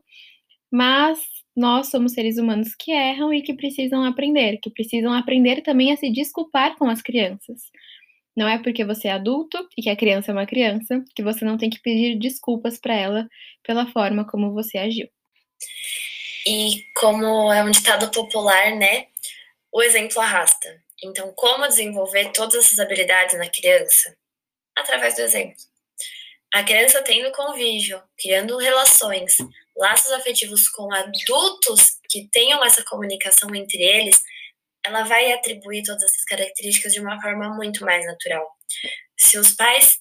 mas 0.72 1.20
nós 1.56 1.88
somos 1.88 2.14
seres 2.14 2.38
humanos 2.38 2.76
que 2.76 2.92
erram 2.92 3.34
e 3.34 3.42
que 3.42 3.56
precisam 3.56 4.04
aprender, 4.06 4.60
que 4.62 4.70
precisam 4.70 5.12
aprender 5.14 5.64
também 5.64 5.92
a 5.92 5.98
se 5.98 6.12
desculpar 6.12 6.78
com 6.78 6.88
as 6.90 7.02
crianças. 7.02 7.62
Não 8.38 8.48
é 8.48 8.60
porque 8.60 8.86
você 8.86 9.08
é 9.08 9.14
adulto 9.14 9.58
e 9.78 9.82
que 9.82 9.90
a 9.90 9.96
criança 9.96 10.32
é 10.32 10.34
uma 10.36 10.46
criança 10.46 11.04
que 11.16 11.24
você 11.24 11.44
não 11.44 11.58
tem 11.58 11.72
que 11.72 11.82
pedir 11.82 12.20
desculpas 12.20 12.80
para 12.80 12.94
ela 12.94 13.28
pela 13.64 13.88
forma 13.88 14.26
como 14.26 14.54
você 14.54 14.78
agiu. 14.78 15.10
E 16.46 16.86
como 16.96 17.52
é 17.52 17.64
um 17.64 17.72
ditado 17.72 18.10
popular, 18.12 18.76
né? 18.76 19.08
O 19.72 19.82
exemplo 19.82 20.22
arrasta. 20.22 20.82
Então, 21.04 21.32
como 21.34 21.68
desenvolver 21.68 22.32
todas 22.32 22.66
essas 22.66 22.80
habilidades 22.80 23.38
na 23.38 23.50
criança? 23.50 24.16
Através 24.78 25.16
do 25.16 25.22
exemplo. 25.22 25.56
A 26.54 26.64
criança 26.64 27.04
tendo 27.04 27.32
convívio, 27.32 28.02
criando 28.18 28.58
relações, 28.58 29.38
laços 29.78 30.12
afetivos 30.12 30.68
com 30.68 30.92
adultos 30.94 32.00
que 32.10 32.28
tenham 32.32 32.64
essa 32.66 32.84
comunicação 32.84 33.54
entre 33.54 33.82
eles, 33.82 34.20
ela 34.84 35.04
vai 35.04 35.32
atribuir 35.32 35.84
todas 35.84 36.04
essas 36.04 36.24
características 36.26 36.94
de 36.94 37.00
uma 37.00 37.22
forma 37.22 37.50
muito 37.56 37.86
mais 37.86 38.06
natural. 38.06 38.48
Se 39.18 39.38
os 39.38 39.54
pais 39.54 40.00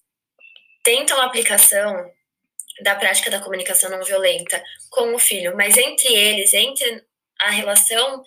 tentam 0.83 1.21
a 1.21 1.25
aplicação 1.25 2.11
da 2.82 2.94
prática 2.94 3.30
da 3.30 3.40
comunicação 3.40 3.90
não 3.90 4.02
violenta 4.02 4.62
com 4.90 5.14
o 5.14 5.18
filho, 5.18 5.56
mas 5.56 5.76
entre 5.76 6.12
eles, 6.12 6.52
entre 6.54 7.04
a 7.40 7.50
relação 7.50 8.23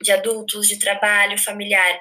de 0.00 0.12
adultos, 0.12 0.66
de 0.68 0.78
trabalho, 0.78 1.38
familiar, 1.38 2.00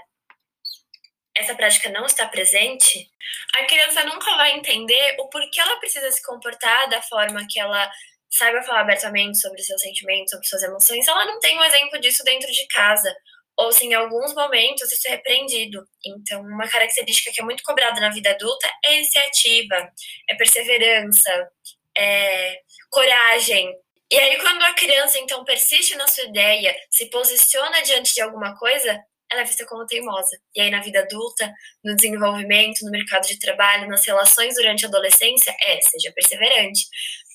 essa 1.36 1.56
prática 1.56 1.90
não 1.90 2.06
está 2.06 2.28
presente, 2.28 3.10
a 3.56 3.66
criança 3.66 4.04
nunca 4.04 4.36
vai 4.36 4.52
entender 4.52 5.16
o 5.20 5.30
porquê 5.30 5.60
ela 5.60 5.80
precisa 5.80 6.12
se 6.12 6.22
comportar 6.24 6.90
da 6.90 7.02
forma 7.02 7.46
que 7.50 7.60
ela 7.60 7.90
saiba 8.30 8.64
falar 8.64 8.82
abertamente 8.82 9.40
sobre 9.40 9.62
seus 9.62 9.82
sentimentos, 9.82 10.32
sobre 10.32 10.48
suas 10.48 10.64
emoções, 10.64 11.08
ela 11.08 11.26
não 11.26 11.40
tem 11.40 11.58
um 11.58 11.64
exemplo 11.64 12.00
disso 12.00 12.24
dentro 12.24 12.50
de 12.50 12.68
casa, 12.68 13.14
ou 13.58 13.72
se 13.72 13.86
em 13.86 13.94
alguns 13.94 14.34
momentos 14.34 14.92
isso 14.92 15.08
é 15.08 15.12
repreendido. 15.12 15.86
Então, 16.06 16.42
uma 16.42 16.68
característica 16.68 17.32
que 17.34 17.42
é 17.42 17.44
muito 17.44 17.64
cobrada 17.64 18.00
na 18.00 18.10
vida 18.10 18.32
adulta 18.32 18.70
é 18.86 18.96
iniciativa, 18.96 19.92
é 20.30 20.36
perseverança, 20.36 21.52
é 21.98 22.60
coragem. 22.90 23.74
E 24.12 24.18
aí, 24.18 24.38
quando 24.42 24.62
a 24.64 24.74
criança, 24.74 25.18
então, 25.20 25.46
persiste 25.46 25.96
na 25.96 26.08
sua 26.08 26.26
ideia, 26.26 26.76
se 26.90 27.10
posiciona 27.10 27.82
diante 27.82 28.14
de 28.14 28.22
alguma 28.22 28.58
coisa, 28.58 29.02
ela 29.32 29.42
é 29.42 29.46
vista 29.46 29.66
como 29.66 29.86
teimosa. 29.86 30.38
E 30.54 30.62
aí, 30.62 30.70
na 30.70 30.82
vida 30.82 31.00
adulta, 31.00 31.54
no 31.84 31.96
desenvolvimento, 31.96 32.84
no 32.84 32.92
mercado 32.92 33.26
de 33.26 33.40
trabalho, 33.40 33.88
nas 33.88 34.06
relações 34.06 34.56
durante 34.56 34.86
a 34.86 34.90
adolescência, 34.90 35.56
é, 35.62 35.80
seja 35.82 36.12
perseverante. 36.14 36.86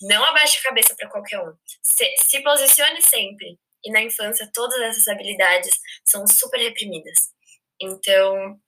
Não 0.02 0.22
abaixe 0.22 0.58
a 0.58 0.68
cabeça 0.68 0.94
para 0.94 1.08
qualquer 1.08 1.40
um. 1.40 1.54
Se, 1.82 2.14
se 2.18 2.42
posicione 2.42 3.00
sempre. 3.00 3.58
E 3.82 3.90
na 3.90 4.02
infância, 4.02 4.50
todas 4.52 4.78
essas 4.82 5.08
habilidades 5.08 5.70
são 6.04 6.26
super 6.26 6.58
reprimidas. 6.60 7.30
Então, 7.80 8.60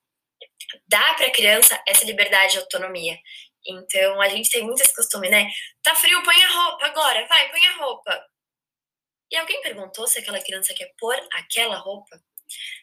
dá 0.88 1.14
para 1.14 1.26
a 1.26 1.33
criança 1.33 1.80
essa 1.87 2.04
liberdade 2.04 2.57
e 2.57 2.61
autonomia. 2.61 3.18
Então, 3.67 4.21
a 4.21 4.29
gente 4.29 4.50
tem 4.50 4.62
muito 4.62 4.83
esse 4.83 4.95
costume, 4.95 5.29
né? 5.29 5.49
Tá 5.83 5.95
frio, 5.95 6.23
põe 6.23 6.43
a 6.43 6.49
roupa 6.49 6.87
agora, 6.87 7.27
vai, 7.27 7.50
põe 7.50 7.67
a 7.67 7.77
roupa. 7.77 8.27
E 9.31 9.37
alguém 9.37 9.61
perguntou 9.61 10.07
se 10.07 10.19
aquela 10.19 10.41
criança 10.41 10.75
quer 10.75 10.91
pôr 10.99 11.15
aquela 11.35 11.77
roupa? 11.77 12.21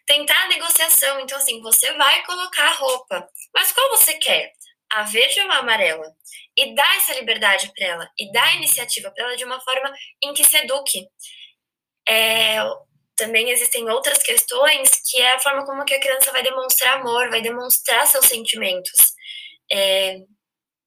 Tentar 0.06 0.44
a 0.44 0.48
negociação, 0.48 1.20
então 1.20 1.38
assim, 1.38 1.60
você 1.62 1.92
vai 1.94 2.24
colocar 2.24 2.68
a 2.68 2.74
roupa, 2.74 3.28
mas 3.54 3.72
qual 3.72 3.90
você 3.90 4.14
quer? 4.16 4.52
A 4.92 5.02
verde 5.04 5.42
ou 5.42 5.52
a 5.52 5.58
amarela? 5.58 6.16
E 6.56 6.76
dá 6.76 6.96
essa 6.98 7.14
liberdade 7.16 7.72
para 7.76 7.88
ela, 7.88 8.12
e 8.18 8.32
dá 8.32 8.44
a 8.44 8.56
iniciativa 8.56 9.12
para 9.12 9.26
ela 9.26 9.36
de 9.36 9.44
uma 9.44 9.60
forma 9.62 9.92
em 10.24 10.34
que 10.34 10.44
se 10.44 10.58
eduque. 10.58 11.08
É, 12.08 12.58
também 13.16 13.50
existem 13.50 13.90
outras 13.90 14.22
questões 14.22 14.90
que 15.10 15.20
é 15.22 15.34
a 15.34 15.40
forma 15.40 15.66
como 15.66 15.86
que 15.86 15.96
a 15.96 16.00
criança 16.00 16.32
vai 16.32 16.44
demonstrar 16.44 17.00
amor, 17.00 17.30
vai 17.30 17.42
demonstrar 17.42 18.06
seus 18.06 18.26
sentimentos. 18.26 19.16
É, 19.72 20.20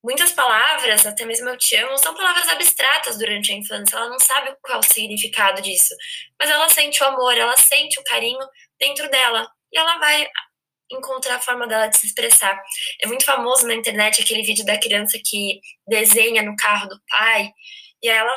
muitas 0.09 0.33
palavras, 0.33 1.05
até 1.05 1.27
mesmo 1.27 1.51
eu 1.51 1.59
te 1.59 1.77
amo, 1.77 1.99
são 1.99 2.15
palavras 2.15 2.49
abstratas 2.49 3.19
durante 3.19 3.53
a 3.53 3.55
infância. 3.55 3.95
Ela 3.95 4.09
não 4.09 4.19
sabe 4.19 4.57
qual 4.63 4.77
é 4.77 4.81
o 4.81 4.83
significado 4.83 5.61
disso, 5.61 5.95
mas 6.41 6.49
ela 6.49 6.67
sente 6.71 7.03
o 7.03 7.07
amor, 7.07 7.37
ela 7.37 7.55
sente 7.59 8.01
o 8.01 8.05
carinho 8.05 8.39
dentro 8.81 9.11
dela 9.11 9.47
e 9.71 9.79
ela 9.79 9.99
vai 9.99 10.27
encontrar 10.91 11.37
a 11.37 11.41
forma 11.41 11.67
dela 11.67 11.89
de 11.89 11.99
se 11.99 12.07
expressar. 12.07 12.59
É 13.03 13.07
muito 13.07 13.27
famoso 13.27 13.67
na 13.67 13.75
internet 13.75 14.23
aquele 14.23 14.43
vídeo 14.43 14.65
da 14.65 14.81
criança 14.81 15.19
que 15.23 15.61
desenha 15.87 16.43
no 16.43 16.57
carro 16.57 16.89
do 16.89 16.99
pai 17.07 17.53
e 18.03 18.09
ela 18.09 18.35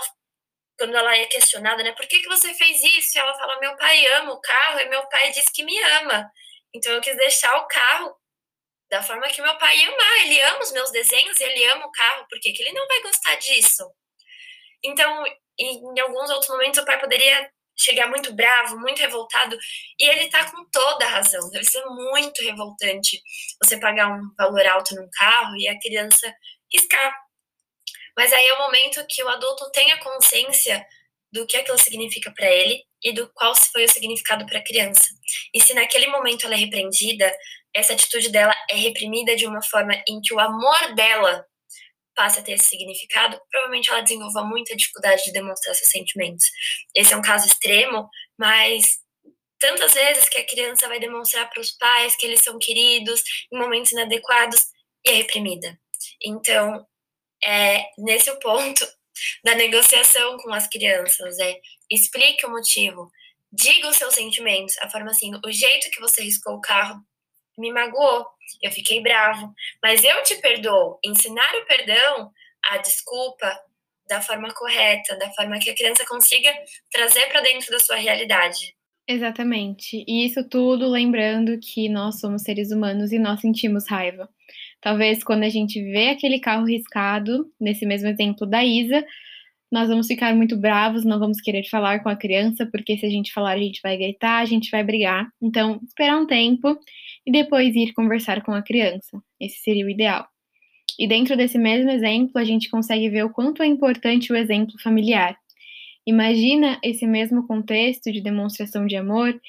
quando 0.78 0.98
ela 0.98 1.16
é 1.16 1.26
questionada, 1.28 1.84
né, 1.84 1.92
por 1.92 2.08
que, 2.08 2.22
que 2.22 2.28
você 2.28 2.56
fez 2.56 2.84
isso? 2.84 3.16
E 3.16 3.22
ela 3.22 3.36
fala, 3.36 3.60
meu 3.60 3.78
pai 3.78 4.04
ama 4.18 4.34
o 4.34 4.42
carro 4.42 4.80
e 4.80 4.90
meu 4.90 5.08
pai 5.10 5.32
diz 5.32 5.46
que 5.54 5.64
me 5.64 5.80
ama. 6.02 6.28
Então 6.74 6.92
eu 6.92 7.02
quis 7.02 7.16
deixar 7.16 7.56
o 7.58 7.68
carro 7.68 8.16
da 8.92 9.02
forma 9.02 9.28
que 9.30 9.42
meu 9.42 9.58
pai 9.58 9.84
ama. 9.86 10.22
Ele 10.24 10.40
ama 10.42 10.60
os 10.60 10.72
meus 10.72 10.92
desenhos 10.92 11.40
ele 11.40 11.66
ama 11.72 11.88
o 11.88 11.92
carro. 11.92 12.28
Por 12.30 12.40
que 12.40 12.50
ele 12.50 12.74
não 12.74 12.86
vai 12.88 13.02
gostar 13.02 13.36
disso? 13.36 13.90
Então, 14.84 15.24
em 15.58 16.00
alguns 16.00 16.30
outros 16.30 16.50
momentos, 16.50 16.80
o 16.80 16.86
pai 16.86 17.00
poderia 17.00 17.50
chegar 17.78 18.08
muito 18.08 18.34
bravo, 18.34 18.78
muito 18.78 19.00
revoltado, 19.00 19.58
e 19.98 20.08
ele 20.08 20.30
tá 20.30 20.52
com 20.52 20.66
toda 20.70 21.06
a 21.06 21.10
razão. 21.10 21.50
Deve 21.50 21.66
ser 21.66 21.84
muito 21.86 22.44
revoltante 22.44 23.20
você 23.64 23.80
pagar 23.80 24.12
um 24.12 24.22
valor 24.38 24.66
alto 24.68 24.94
num 24.96 25.10
carro 25.12 25.56
e 25.58 25.68
a 25.68 25.80
criança 25.80 26.32
riscar. 26.72 27.16
Mas 28.16 28.32
aí 28.34 28.46
é 28.46 28.54
o 28.54 28.60
momento 28.60 29.06
que 29.08 29.24
o 29.24 29.30
adulto 29.30 29.72
tenha 29.72 29.98
consciência 30.00 30.86
do 31.32 31.48
que 31.48 31.56
aquilo 31.58 31.78
significa 31.78 32.32
para 32.32 32.50
ele 32.52 32.84
e 33.02 33.14
do 33.14 33.32
qual 33.34 33.56
foi 33.56 33.86
o 33.86 33.90
significado 33.90 34.46
para 34.46 34.60
a 34.60 34.64
criança. 34.64 35.08
E 35.54 35.62
se 35.62 35.74
naquele 35.74 36.08
momento 36.08 36.46
ela 36.46 36.56
é 36.56 36.58
repreendida, 36.58 37.34
essa 37.74 37.94
atitude 37.94 38.30
dela 38.30 38.54
é 38.70 38.76
reprimida 38.76 39.36
de 39.36 39.48
uma 39.48 39.62
forma 39.64 39.94
em 40.08 40.22
que 40.22 40.34
o 40.34 40.40
amor 40.40 40.94
dela 40.96 41.46
passe 42.16 42.40
a 42.40 42.44
ter 42.44 42.54
esse 42.54 42.68
significado, 42.68 43.40
provavelmente 43.50 43.90
ela 43.90 44.02
desenvolva 44.02 44.44
muita 44.44 44.76
dificuldade 44.76 45.24
de 45.24 45.32
demonstrar 45.32 45.74
seus 45.76 45.90
sentimentos. 45.90 46.46
Esse 46.96 47.14
é 47.14 47.18
um 47.18 47.22
caso 47.22 47.48
extremo, 47.48 48.10
mas 48.38 49.00
tantas 49.60 49.94
vezes 49.94 50.28
que 50.28 50.38
a 50.38 50.46
criança 50.46 50.88
vai 50.88 51.00
demonstrar 51.00 51.50
para 51.50 51.62
os 51.62 51.72
pais 51.72 52.16
que 52.16 52.26
eles 52.26 52.42
são 52.42 52.58
queridos 52.60 53.24
em 53.52 53.58
momentos 53.58 53.92
inadequados 53.92 54.66
e 55.06 55.12
é 55.12 55.14
reprimida. 55.14 55.80
Então, 56.24 56.86
é 57.44 57.86
nesse 57.98 58.30
o 58.30 58.40
ponto 58.40 58.86
da 59.44 59.56
negociação 59.56 60.38
com 60.38 60.54
as 60.54 60.68
crianças, 60.68 61.40
é 61.40 61.60
explique 61.90 62.46
o 62.46 62.52
motivo, 62.52 63.10
diga 63.52 63.90
os 63.90 63.98
seus 63.98 64.14
sentimentos, 64.14 64.78
a 64.80 64.90
forma 64.90 65.12
assim, 65.12 65.32
o 65.46 65.52
jeito 65.52 65.90
que 65.92 66.00
você 66.00 66.24
riscou 66.24 66.56
o 66.56 66.62
carro 66.62 67.00
me 67.58 67.72
magoou, 67.72 68.26
eu 68.62 68.72
fiquei 68.72 69.02
bravo, 69.02 69.54
mas 69.84 70.04
eu 70.04 70.24
te 70.24 70.36
perdoo. 70.36 71.00
Ensinar 71.04 71.54
o 71.56 71.66
perdão, 71.66 72.32
a 72.64 72.78
desculpa, 72.78 73.52
da 74.08 74.22
forma 74.22 74.54
correta, 74.54 75.18
da 75.18 75.30
forma 75.32 75.58
que 75.60 75.70
a 75.70 75.76
criança 75.76 76.06
consiga 76.06 76.52
trazer 76.92 77.28
para 77.28 77.42
dentro 77.42 77.72
da 77.72 77.80
sua 77.80 77.96
realidade. 77.96 78.76
Exatamente. 79.08 80.04
E 80.08 80.26
isso 80.26 80.48
tudo 80.48 80.90
lembrando 80.90 81.58
que 81.60 81.90
nós 81.90 82.20
somos 82.20 82.44
seres 82.44 82.72
humanos 82.72 83.12
e 83.12 83.20
nós 83.20 83.42
sentimos 83.42 83.88
raiva. 83.88 84.30
Talvez 84.80 85.24
quando 85.24 85.44
a 85.44 85.50
gente 85.50 85.82
vê 85.82 86.10
aquele 86.10 86.40
carro 86.40 86.66
riscado, 86.66 87.52
nesse 87.60 87.86
mesmo 87.86 88.10
exemplo 88.10 88.46
da 88.46 88.64
Isa, 88.64 89.06
nós 89.72 89.88
vamos 89.88 90.08
ficar 90.08 90.36
muito 90.36 90.58
bravos, 90.58 91.06
não 91.06 91.20
vamos 91.20 91.40
querer 91.40 91.64
falar 91.70 92.02
com 92.04 92.10
a 92.10 92.16
criança, 92.16 92.66
porque 92.66 92.98
se 92.98 93.06
a 93.06 93.10
gente 93.10 93.32
falar, 93.32 93.54
a 93.54 93.58
gente 93.58 93.80
vai 93.82 93.96
gritar, 93.96 94.40
a 94.40 94.46
gente 94.46 94.70
vai 94.70 94.84
brigar. 94.84 95.30
Então, 95.42 95.80
esperar 95.88 96.18
um 96.18 96.28
tempo 96.28 96.78
e 97.26 97.32
depois 97.32 97.76
ir 97.76 97.94
conversar 97.94 98.44
com 98.44 98.52
a 98.54 98.62
criança. 98.62 99.22
Esse 99.40 99.58
seria 99.60 99.86
o 99.86 99.90
ideal. 99.90 100.28
E 101.00 101.08
dentro 101.08 101.38
desse 101.38 101.58
mesmo 101.58 101.90
exemplo, 101.90 102.34
a 102.36 102.44
gente 102.44 102.70
consegue 102.70 103.10
ver 103.10 103.26
o 103.26 103.30
quanto 103.30 103.64
é 103.64 103.66
importante 103.66 104.32
o 104.32 104.36
exemplo 104.36 104.80
familiar. 104.82 105.38
Imagina 106.06 106.80
esse 106.84 107.06
mesmo 107.06 107.48
contexto 107.48 108.12
de 108.12 108.22
demonstração 108.22 108.86
de 108.86 108.96
amor 108.96 109.40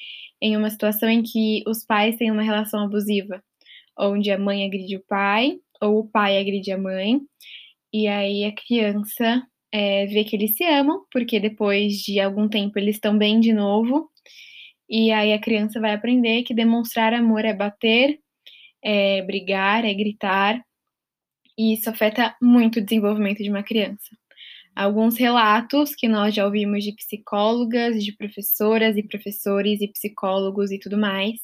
em 0.41 0.55
uma 0.55 0.69
situação 0.69 1.09
em 1.09 1.23
que 1.23 1.63
os 1.67 1.85
pais 1.85 2.15
têm 2.17 2.31
uma 2.31 2.43
relação 2.43 2.83
abusiva, 2.83 3.43
onde 3.97 4.29
a 4.31 4.37
mãe 4.37 4.65
agride 4.65 4.97
o 4.97 5.03
pai 5.07 5.57
ou 5.81 5.99
o 5.99 6.07
pai 6.07 6.37
agride 6.37 6.71
a 6.71 6.77
mãe, 6.77 7.19
e 7.91 8.07
aí 8.07 8.45
a 8.45 8.51
criança 8.51 9.45
é, 9.71 10.05
vê 10.05 10.23
que 10.23 10.35
eles 10.35 10.55
se 10.55 10.63
amam, 10.63 11.05
porque 11.11 11.39
depois 11.39 11.93
de 11.97 12.19
algum 12.19 12.47
tempo 12.47 12.79
eles 12.79 12.95
estão 12.95 13.17
bem 13.17 13.39
de 13.39 13.53
novo, 13.53 14.09
e 14.89 15.11
aí 15.11 15.33
a 15.33 15.39
criança 15.39 15.79
vai 15.79 15.93
aprender 15.93 16.43
que 16.43 16.53
demonstrar 16.53 17.13
amor 17.13 17.45
é 17.45 17.53
bater, 17.53 18.19
é 18.83 19.21
brigar, 19.23 19.85
é 19.85 19.93
gritar, 19.93 20.61
e 21.57 21.73
isso 21.73 21.89
afeta 21.89 22.35
muito 22.41 22.79
o 22.79 22.83
desenvolvimento 22.83 23.43
de 23.43 23.49
uma 23.49 23.63
criança. 23.63 24.15
Alguns 24.75 25.17
relatos 25.17 25.93
que 25.95 26.07
nós 26.07 26.33
já 26.33 26.45
ouvimos 26.45 26.83
de 26.83 26.93
psicólogas, 26.95 28.03
de 28.03 28.11
professoras 28.15 28.97
e 28.97 29.03
professores 29.03 29.81
e 29.81 29.87
psicólogos 29.87 30.71
e 30.71 30.79
tudo 30.79 30.97
mais, 30.97 31.39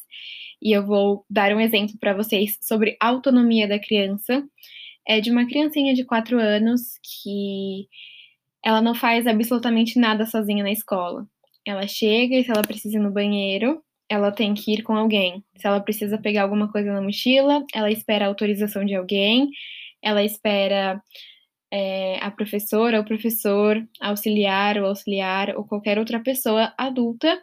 e 0.61 0.75
eu 0.75 0.85
vou 0.85 1.25
dar 1.29 1.55
um 1.55 1.59
exemplo 1.59 1.97
para 1.99 2.13
vocês 2.13 2.57
sobre 2.61 2.97
autonomia 2.99 3.67
da 3.67 3.79
criança. 3.79 4.43
É 5.07 5.21
de 5.21 5.31
uma 5.31 5.47
criancinha 5.47 5.93
de 5.93 6.03
4 6.05 6.39
anos 6.39 6.81
que 7.03 7.87
ela 8.63 8.81
não 8.81 8.93
faz 8.93 9.25
absolutamente 9.25 9.97
nada 9.97 10.25
sozinha 10.25 10.63
na 10.63 10.71
escola. 10.71 11.25
Ela 11.69 11.87
chega 11.87 12.35
e 12.35 12.43
se 12.43 12.49
ela 12.49 12.63
precisa 12.63 12.97
ir 12.97 12.99
no 12.99 13.11
banheiro, 13.11 13.79
ela 14.09 14.31
tem 14.31 14.55
que 14.55 14.73
ir 14.73 14.81
com 14.81 14.93
alguém. 14.93 15.43
Se 15.55 15.67
ela 15.67 15.79
precisa 15.79 16.17
pegar 16.17 16.41
alguma 16.41 16.71
coisa 16.71 16.91
na 16.91 16.99
mochila, 16.99 17.63
ela 17.75 17.91
espera 17.91 18.25
a 18.25 18.27
autorização 18.27 18.83
de 18.83 18.95
alguém, 18.95 19.51
ela 20.01 20.23
espera 20.23 20.99
é, 21.71 22.17
a 22.23 22.31
professora 22.31 22.97
ou 22.97 23.05
professor, 23.05 23.87
auxiliar 24.01 24.79
ou 24.79 24.87
auxiliar 24.87 25.55
ou 25.55 25.63
qualquer 25.63 25.99
outra 25.99 26.19
pessoa 26.19 26.73
adulta 26.75 27.39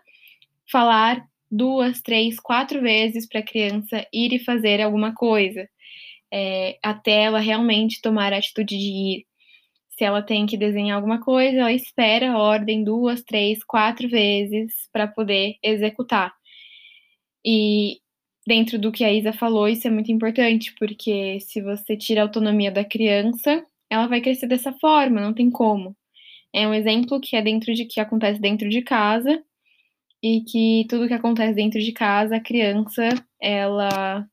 falar 0.69 1.25
duas, 1.49 2.03
três, 2.03 2.41
quatro 2.41 2.81
vezes 2.81 3.29
para 3.29 3.39
a 3.39 3.47
criança 3.47 4.05
ir 4.13 4.33
e 4.33 4.45
fazer 4.45 4.81
alguma 4.81 5.15
coisa, 5.15 5.69
é, 6.33 6.79
até 6.83 7.23
ela 7.27 7.39
realmente 7.39 8.03
tomar 8.03 8.33
a 8.33 8.39
atitude 8.39 8.77
de 8.77 9.19
ir. 9.21 9.26
Se 9.97 10.05
ela 10.05 10.23
tem 10.23 10.47
que 10.47 10.57
desenhar 10.59 10.97
alguma 10.97 11.21
coisa, 11.21 11.59
ela 11.61 11.73
espera 11.73 12.33
a 12.33 12.39
ordem 12.39 12.85
duas, 12.85 13.23
três, 13.23 13.65
quatro 13.65 14.09
vezes 14.09 14.73
para 14.93 15.09
poder 15.09 15.57
executar. 15.63 16.35
E 17.45 18.01
dentro 18.47 18.79
do 18.79 18.93
que 18.93 19.05
a 19.05 19.13
Isa 19.13 19.33
falou, 19.33 19.69
isso 19.69 19.87
é 19.87 19.91
muito 19.91 20.13
importante, 20.13 20.75
porque 20.79 21.41
se 21.41 21.63
você 21.63 21.97
tira 21.97 22.21
a 22.21 22.25
autonomia 22.25 22.71
da 22.71 22.85
criança, 22.85 23.65
ela 23.91 24.07
vai 24.07 24.21
crescer 24.21 24.47
dessa 24.47 24.73
forma, 24.75 25.21
não 25.21 25.33
tem 25.33 25.51
como. 25.51 25.97
É 26.55 26.69
um 26.69 26.75
exemplo 26.75 27.21
que 27.21 27.37
é 27.37 27.43
dentro 27.43 27.75
de 27.75 27.87
que 27.87 28.01
acontece 28.01 28.41
dentro 28.41 28.69
de 28.69 28.83
casa 28.83 29.43
e 30.23 30.43
que 30.43 30.87
tudo 30.89 31.09
que 31.09 31.15
acontece 31.15 31.55
dentro 31.55 31.81
de 31.81 31.93
casa, 31.93 32.37
a 32.37 32.41
criança, 32.41 33.09
ela 33.41 34.27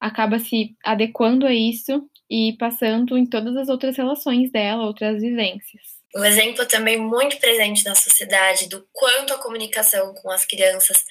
acaba 0.00 0.38
se 0.38 0.76
adequando 0.84 1.46
a 1.46 1.54
isso 1.54 2.08
e 2.34 2.56
passando 2.56 3.18
em 3.18 3.26
todas 3.26 3.54
as 3.58 3.68
outras 3.68 3.94
relações 3.94 4.50
dela, 4.50 4.86
outras 4.86 5.20
vivências. 5.20 5.82
Um 6.16 6.24
exemplo 6.24 6.64
também 6.64 6.96
muito 6.96 7.38
presente 7.38 7.84
na 7.84 7.94
sociedade 7.94 8.70
do 8.70 8.88
quanto 8.90 9.34
a 9.34 9.38
comunicação 9.38 10.14
com 10.14 10.30
as 10.30 10.46
crianças 10.46 11.04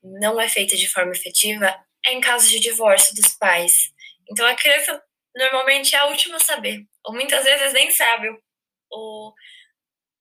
não 0.00 0.40
é 0.40 0.48
feita 0.48 0.76
de 0.76 0.88
forma 0.88 1.10
efetiva 1.10 1.74
é 2.06 2.12
em 2.12 2.20
casos 2.20 2.48
de 2.48 2.60
divórcio 2.60 3.12
dos 3.16 3.32
pais. 3.32 3.92
Então 4.30 4.46
a 4.46 4.54
criança 4.54 5.02
normalmente 5.34 5.96
é 5.96 5.98
a 5.98 6.06
última 6.06 6.36
a 6.36 6.40
saber, 6.40 6.86
ou 7.04 7.12
muitas 7.12 7.42
vezes 7.42 7.72
nem 7.72 7.90
sabe. 7.90 8.28
O, 8.92 9.32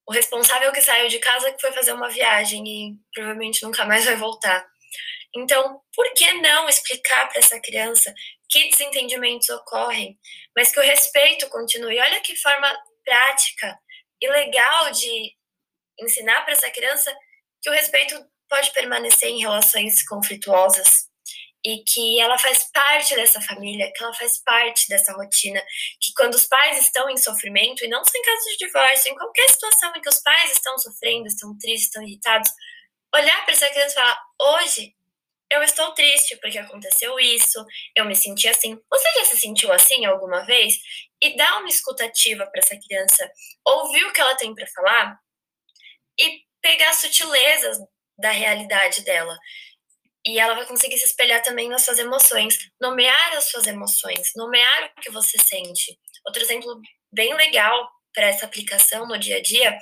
o 0.08 0.12
responsável 0.12 0.72
que 0.72 0.82
saiu 0.82 1.08
de 1.08 1.20
casa 1.20 1.52
que 1.52 1.62
foi 1.62 1.72
fazer 1.72 1.94
uma 1.94 2.10
viagem 2.10 2.64
e 2.68 2.96
provavelmente 3.14 3.62
nunca 3.62 3.86
mais 3.86 4.06
vai 4.06 4.16
voltar. 4.16 4.66
Então, 5.36 5.82
por 5.96 6.12
que 6.14 6.34
não 6.34 6.68
explicar 6.68 7.30
para 7.30 7.40
essa 7.40 7.60
criança 7.60 8.14
que 8.52 8.70
desentendimentos 8.70 9.50
ocorrem, 9.50 10.20
mas 10.56 10.72
que 10.72 10.80
o 10.80 10.84
respeito 10.84 11.48
continue? 11.50 12.00
Olha 12.00 12.20
que 12.20 12.36
forma 12.36 12.70
prática 13.04 13.80
e 14.22 14.30
legal 14.30 14.92
de 14.92 15.34
ensinar 16.00 16.44
para 16.44 16.54
essa 16.54 16.70
criança 16.70 17.16
que 17.62 17.70
o 17.70 17.74
respeito 17.74 18.14
pode 18.50 18.72
permanecer 18.74 19.30
em 19.30 19.40
relações 19.40 20.04
conflituosas 20.04 21.10
e 21.64 21.84
que 21.88 22.20
ela 22.20 22.38
faz 22.38 22.70
parte 22.74 23.16
dessa 23.16 23.40
família, 23.40 23.92
que 23.96 24.04
ela 24.04 24.14
faz 24.14 24.44
parte 24.44 24.90
dessa 24.90 25.14
rotina, 25.14 25.62
que 26.02 26.12
quando 26.16 26.34
os 26.34 26.46
pais 26.46 26.80
estão 26.80 27.10
em 27.10 27.18
sofrimento, 27.18 27.86
e 27.86 27.88
não 27.88 28.04
só 28.04 28.12
em 28.18 28.22
casos 28.24 28.46
de 28.58 28.66
divórcio, 28.66 29.12
em 29.12 29.16
qualquer 29.16 29.48
situação 29.50 29.96
em 29.96 30.02
que 30.02 30.10
os 30.10 30.20
pais 30.20 30.52
estão 30.52 30.78
sofrendo, 30.78 31.28
estão 31.28 31.58
tristes, 31.58 31.86
estão 31.86 32.04
irritados, 32.04 32.50
olhar 33.16 33.46
para 33.46 33.54
essa 33.54 33.70
criança 33.70 33.92
e 33.92 33.94
falar: 33.94 34.20
hoje 34.42 34.96
eu 35.52 35.62
estou 35.64 35.94
triste 35.94 36.38
porque 36.38 36.58
aconteceu 36.58 37.20
isso, 37.20 37.64
eu 37.96 38.06
me 38.06 38.16
senti 38.16 38.48
assim. 38.48 38.80
Você 38.90 39.12
já 39.20 39.26
se 39.26 39.38
sentiu 39.38 39.72
assim 39.72 40.06
alguma 40.06 40.46
vez? 40.46 40.80
E 41.22 41.36
dá 41.36 41.60
uma 41.60 41.68
escutativa 41.68 42.48
para 42.48 42.60
essa 42.60 42.80
criança, 42.80 43.30
ouvir 43.66 44.06
o 44.06 44.14
que 44.14 44.22
ela 44.22 44.36
tem 44.36 44.56
para 44.56 44.66
falar 44.68 45.20
e 46.20 46.40
pegar 46.62 46.94
sutilezas 46.94 47.78
da 48.18 48.32
realidade 48.32 49.02
dela. 49.04 49.38
E 50.26 50.40
ela 50.40 50.54
vai 50.54 50.66
conseguir 50.66 50.98
se 50.98 51.06
espelhar 51.06 51.42
também 51.42 51.68
nas 51.68 51.84
suas 51.84 52.00
emoções, 52.00 52.58
nomear 52.80 53.34
as 53.34 53.46
suas 53.46 53.68
emoções, 53.68 54.32
nomear 54.36 54.94
o 54.98 55.02
que 55.02 55.12
você 55.12 55.38
sente. 55.38 56.00
Outro 56.26 56.42
exemplo 56.42 56.80
bem 57.12 57.34
legal 57.34 57.90
para 58.14 58.28
essa 58.28 58.46
aplicação 58.46 59.08
no 59.08 59.18
dia 59.18 59.38
a 59.38 59.42
dia 59.42 59.78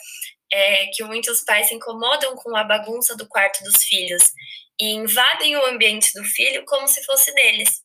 é 0.51 0.87
que 0.87 1.03
muitos 1.03 1.41
pais 1.41 1.67
se 1.67 1.75
incomodam 1.75 2.35
com 2.35 2.55
a 2.55 2.63
bagunça 2.63 3.15
do 3.15 3.27
quarto 3.27 3.63
dos 3.63 3.83
filhos 3.83 4.23
e 4.79 4.93
invadem 4.93 5.57
o 5.57 5.65
ambiente 5.65 6.11
do 6.13 6.23
filho 6.23 6.63
como 6.65 6.87
se 6.87 7.03
fosse 7.03 7.33
deles. 7.33 7.83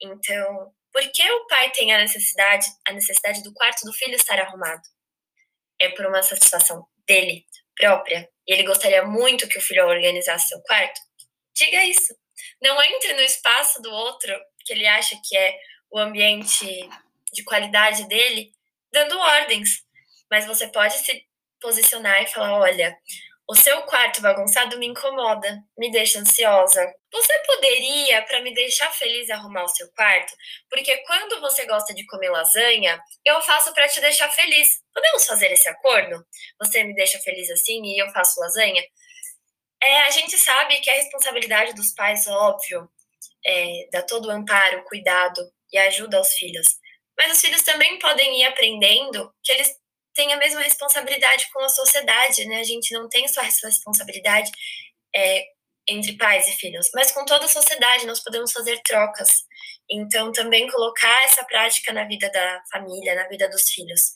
Então, 0.00 0.72
por 0.92 1.02
que 1.12 1.30
o 1.30 1.46
pai 1.46 1.70
tem 1.70 1.92
a 1.92 1.98
necessidade, 1.98 2.66
a 2.86 2.92
necessidade 2.92 3.42
do 3.42 3.52
quarto 3.52 3.84
do 3.84 3.92
filho 3.92 4.14
estar 4.14 4.38
arrumado? 4.38 4.82
É 5.78 5.90
por 5.90 6.06
uma 6.06 6.22
satisfação 6.22 6.86
dele 7.06 7.44
própria. 7.76 8.28
E 8.46 8.52
ele 8.52 8.64
gostaria 8.64 9.04
muito 9.04 9.48
que 9.48 9.58
o 9.58 9.62
filho 9.62 9.86
organizasse 9.86 10.48
seu 10.48 10.60
quarto? 10.62 11.00
Diga 11.54 11.84
isso. 11.84 12.14
Não 12.62 12.82
entre 12.82 13.12
no 13.12 13.20
espaço 13.20 13.80
do 13.82 13.90
outro, 13.90 14.32
que 14.64 14.72
ele 14.72 14.86
acha 14.86 15.16
que 15.24 15.36
é 15.36 15.56
o 15.90 15.98
ambiente 15.98 16.66
de 17.32 17.44
qualidade 17.44 18.08
dele, 18.08 18.52
dando 18.92 19.18
ordens. 19.18 19.84
Mas 20.30 20.46
você 20.46 20.68
pode 20.68 20.94
se 20.98 21.24
posicionar 21.60 22.22
e 22.22 22.28
falar: 22.28 22.58
olha, 22.58 22.96
o 23.50 23.54
seu 23.56 23.82
quarto 23.82 24.22
bagunçado 24.22 24.78
me 24.78 24.86
incomoda, 24.86 25.58
me 25.76 25.90
deixa 25.90 26.20
ansiosa. 26.20 26.86
Você 27.12 27.36
poderia, 27.44 28.22
para 28.22 28.40
me 28.42 28.54
deixar 28.54 28.88
feliz, 28.92 29.28
arrumar 29.28 29.64
o 29.64 29.68
seu 29.68 29.90
quarto? 29.90 30.32
Porque 30.68 30.96
quando 30.98 31.40
você 31.40 31.66
gosta 31.66 31.92
de 31.92 32.06
comer 32.06 32.30
lasanha, 32.30 33.02
eu 33.24 33.42
faço 33.42 33.74
para 33.74 33.88
te 33.88 34.00
deixar 34.00 34.30
feliz. 34.30 34.68
Podemos 34.94 35.26
fazer 35.26 35.50
esse 35.50 35.68
acordo? 35.68 36.24
Você 36.60 36.84
me 36.84 36.94
deixa 36.94 37.18
feliz 37.18 37.50
assim 37.50 37.82
e 37.82 38.00
eu 38.00 38.08
faço 38.12 38.38
lasanha? 38.38 38.84
É, 39.82 40.02
a 40.02 40.10
gente 40.10 40.38
sabe 40.38 40.80
que 40.80 40.88
a 40.88 40.94
responsabilidade 40.94 41.74
dos 41.74 41.92
pais, 41.92 42.28
óbvio, 42.28 42.88
é, 43.44 43.88
dá 43.90 44.00
todo 44.02 44.28
o 44.28 44.30
amparo, 44.30 44.84
cuidado 44.84 45.42
e 45.72 45.78
ajuda 45.78 46.18
aos 46.18 46.34
filhos. 46.34 46.68
Mas 47.18 47.32
os 47.32 47.40
filhos 47.40 47.62
também 47.62 47.98
podem 47.98 48.42
ir 48.42 48.44
aprendendo 48.44 49.34
que 49.42 49.50
eles 49.50 49.79
têm 50.14 50.32
a 50.32 50.36
mesma 50.36 50.60
responsabilidade 50.60 51.46
com 51.52 51.62
a 51.62 51.68
sociedade, 51.68 52.44
né? 52.46 52.60
A 52.60 52.64
gente 52.64 52.92
não 52.92 53.08
tem 53.08 53.26
só 53.28 53.40
essa 53.42 53.66
responsabilidade 53.66 54.50
é, 55.14 55.44
entre 55.88 56.16
pais 56.16 56.48
e 56.48 56.52
filhos, 56.52 56.88
mas 56.94 57.10
com 57.10 57.24
toda 57.24 57.44
a 57.44 57.48
sociedade 57.48 58.06
nós 58.06 58.20
podemos 58.20 58.52
fazer 58.52 58.80
trocas. 58.82 59.44
Então, 59.90 60.30
também 60.32 60.68
colocar 60.68 61.24
essa 61.24 61.44
prática 61.44 61.92
na 61.92 62.04
vida 62.04 62.30
da 62.30 62.62
família, 62.70 63.14
na 63.14 63.26
vida 63.28 63.48
dos 63.48 63.68
filhos. 63.70 64.12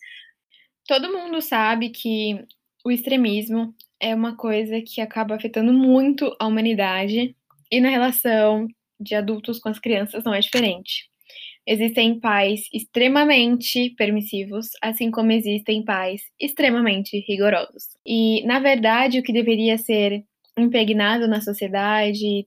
Todo 0.86 1.12
mundo 1.12 1.40
sabe 1.40 1.90
que 1.90 2.44
o 2.84 2.90
extremismo 2.90 3.74
é 4.00 4.14
uma 4.14 4.36
coisa 4.36 4.80
que 4.82 5.00
acaba 5.00 5.34
afetando 5.34 5.72
muito 5.72 6.36
a 6.38 6.46
humanidade 6.46 7.34
e 7.70 7.80
na 7.80 7.88
relação 7.88 8.68
de 9.00 9.14
adultos 9.14 9.58
com 9.58 9.68
as 9.68 9.78
crianças 9.78 10.22
não 10.22 10.34
é 10.34 10.40
diferente. 10.40 11.10
Existem 11.66 12.20
pais 12.20 12.68
extremamente 12.72 13.90
permissivos, 13.96 14.68
assim 14.82 15.10
como 15.10 15.32
existem 15.32 15.82
pais 15.82 16.22
extremamente 16.38 17.18
rigorosos. 17.26 17.84
E, 18.06 18.44
na 18.46 18.60
verdade, 18.60 19.18
o 19.18 19.22
que 19.22 19.32
deveria 19.32 19.78
ser 19.78 20.24
impregnado 20.58 21.26
na 21.26 21.40
sociedade, 21.40 22.46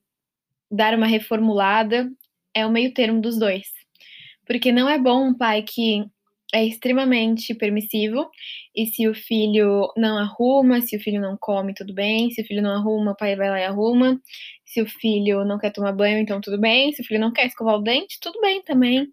dar 0.71 0.95
uma 0.95 1.07
reformulada, 1.07 2.09
é 2.53 2.65
o 2.65 2.71
meio 2.71 2.93
termo 2.93 3.19
dos 3.21 3.39
dois. 3.39 3.67
Porque 4.45 4.71
não 4.71 4.87
é 4.89 4.99
bom 4.99 5.29
um 5.29 5.33
pai 5.33 5.63
que 5.63 6.05
é 6.53 6.65
extremamente 6.65 7.53
permissivo 7.53 8.29
e 8.75 8.85
se 8.85 9.07
o 9.07 9.13
filho 9.13 9.91
não 9.97 10.17
arruma, 10.17 10.81
se 10.81 10.95
o 10.95 10.99
filho 10.99 11.19
não 11.19 11.37
come, 11.39 11.73
tudo 11.73 11.93
bem. 11.93 12.31
Se 12.31 12.41
o 12.41 12.45
filho 12.45 12.61
não 12.61 12.71
arruma, 12.71 13.11
o 13.11 13.15
pai 13.15 13.35
vai 13.35 13.49
lá 13.49 13.59
e 13.59 13.65
arruma. 13.65 14.21
Se 14.65 14.81
o 14.81 14.87
filho 14.87 15.43
não 15.45 15.57
quer 15.57 15.71
tomar 15.71 15.91
banho, 15.93 16.19
então 16.19 16.39
tudo 16.41 16.59
bem. 16.59 16.91
Se 16.93 17.01
o 17.01 17.05
filho 17.05 17.19
não 17.19 17.31
quer 17.33 17.47
escovar 17.47 17.75
o 17.75 17.81
dente, 17.81 18.19
tudo 18.21 18.39
bem 18.41 18.61
também. 18.63 19.07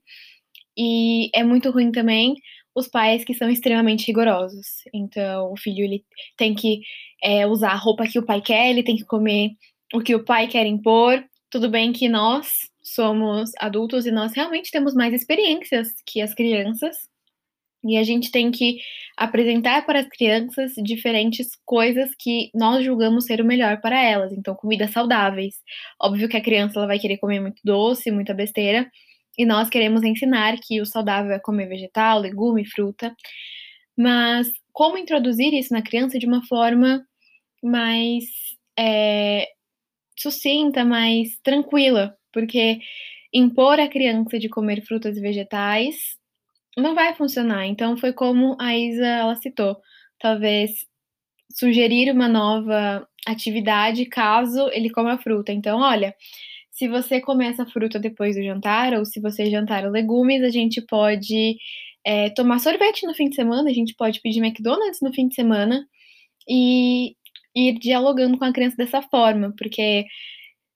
E 0.76 1.30
é 1.34 1.42
muito 1.44 1.70
ruim 1.70 1.90
também 1.92 2.34
os 2.74 2.88
pais 2.88 3.24
que 3.24 3.34
são 3.34 3.48
extremamente 3.48 4.06
rigorosos. 4.06 4.66
Então, 4.92 5.52
o 5.52 5.56
filho 5.56 5.84
ele 5.84 6.04
tem 6.36 6.54
que 6.54 6.80
é, 7.22 7.46
usar 7.46 7.70
a 7.70 7.76
roupa 7.76 8.06
que 8.06 8.18
o 8.18 8.26
pai 8.26 8.40
quer, 8.40 8.70
ele 8.70 8.82
tem 8.82 8.96
que 8.96 9.04
comer 9.04 9.50
o 9.92 10.00
que 10.00 10.14
o 10.14 10.24
pai 10.24 10.48
quer 10.48 10.66
impor. 10.66 11.24
Tudo 11.50 11.70
bem 11.70 11.92
que 11.92 12.08
nós 12.08 12.68
somos 12.82 13.52
adultos 13.58 14.06
e 14.06 14.10
nós 14.10 14.34
realmente 14.34 14.70
temos 14.70 14.94
mais 14.94 15.14
experiências 15.14 15.88
que 16.04 16.20
as 16.20 16.34
crianças, 16.34 16.96
e 17.84 17.98
a 17.98 18.02
gente 18.02 18.30
tem 18.30 18.50
que 18.50 18.78
apresentar 19.16 19.84
para 19.84 20.00
as 20.00 20.08
crianças 20.08 20.72
diferentes 20.82 21.48
coisas 21.64 22.10
que 22.18 22.50
nós 22.54 22.84
julgamos 22.84 23.26
ser 23.26 23.40
o 23.40 23.44
melhor 23.44 23.80
para 23.80 24.02
elas. 24.02 24.32
Então, 24.32 24.54
comidas 24.54 24.90
saudáveis. 24.90 25.56
Óbvio 26.00 26.28
que 26.28 26.36
a 26.36 26.42
criança 26.42 26.78
ela 26.78 26.86
vai 26.86 26.98
querer 26.98 27.18
comer 27.18 27.40
muito 27.40 27.60
doce, 27.62 28.10
muita 28.10 28.32
besteira. 28.32 28.90
E 29.36 29.44
nós 29.44 29.68
queremos 29.68 30.02
ensinar 30.02 30.56
que 30.62 30.80
o 30.80 30.86
saudável 30.86 31.32
é 31.32 31.38
comer 31.38 31.68
vegetal, 31.68 32.20
legume, 32.20 32.64
fruta. 32.64 33.14
Mas 33.96 34.48
como 34.72 34.98
introduzir 34.98 35.52
isso 35.52 35.72
na 35.72 35.82
criança 35.82 36.18
de 36.18 36.26
uma 36.26 36.44
forma 36.46 37.04
mais 37.62 38.24
é, 38.78 39.48
sucinta, 40.18 40.84
mais 40.84 41.38
tranquila? 41.42 42.16
Porque 42.32 42.78
impor 43.32 43.78
a 43.78 43.88
criança 43.88 44.38
de 44.38 44.48
comer 44.48 44.84
frutas 44.86 45.16
e 45.16 45.20
vegetais 45.20 46.16
não 46.76 46.94
vai 46.94 47.14
funcionar. 47.14 47.66
Então 47.66 47.96
foi 47.96 48.12
como 48.12 48.56
a 48.60 48.76
Isa 48.76 49.06
ela 49.06 49.37
citou, 49.37 49.76
talvez 50.18 50.87
sugerir 51.52 52.10
uma 52.10 52.28
nova 52.28 53.06
atividade 53.26 54.06
caso 54.06 54.68
ele 54.72 54.90
coma 54.90 55.18
fruta. 55.18 55.52
Então, 55.52 55.80
olha, 55.80 56.14
se 56.70 56.88
você 56.88 57.20
comer 57.20 57.48
essa 57.52 57.64
fruta 57.66 57.98
depois 57.98 58.37
do 58.37 58.42
jantar 58.42 58.94
ou 58.94 59.04
se 59.04 59.20
você 59.20 59.50
jantar 59.50 59.88
legumes, 59.90 60.42
a 60.42 60.50
gente 60.50 60.82
pode 60.82 61.56
é, 62.04 62.30
tomar 62.30 62.58
sorvete 62.58 63.06
no 63.06 63.14
fim 63.14 63.28
de 63.28 63.37
semana, 63.37 63.70
a 63.70 63.72
gente 63.72 63.94
pode 63.94 64.20
pedir 64.20 64.40
McDonald's 64.40 65.00
no 65.00 65.12
fim 65.12 65.28
de 65.28 65.34
semana 65.34 65.87
e 66.48 67.14
ir 67.54 67.78
dialogando 67.78 68.37
com 68.37 68.44
a 68.44 68.52
criança 68.52 68.76
dessa 68.76 69.00
forma, 69.02 69.54
porque 69.56 70.04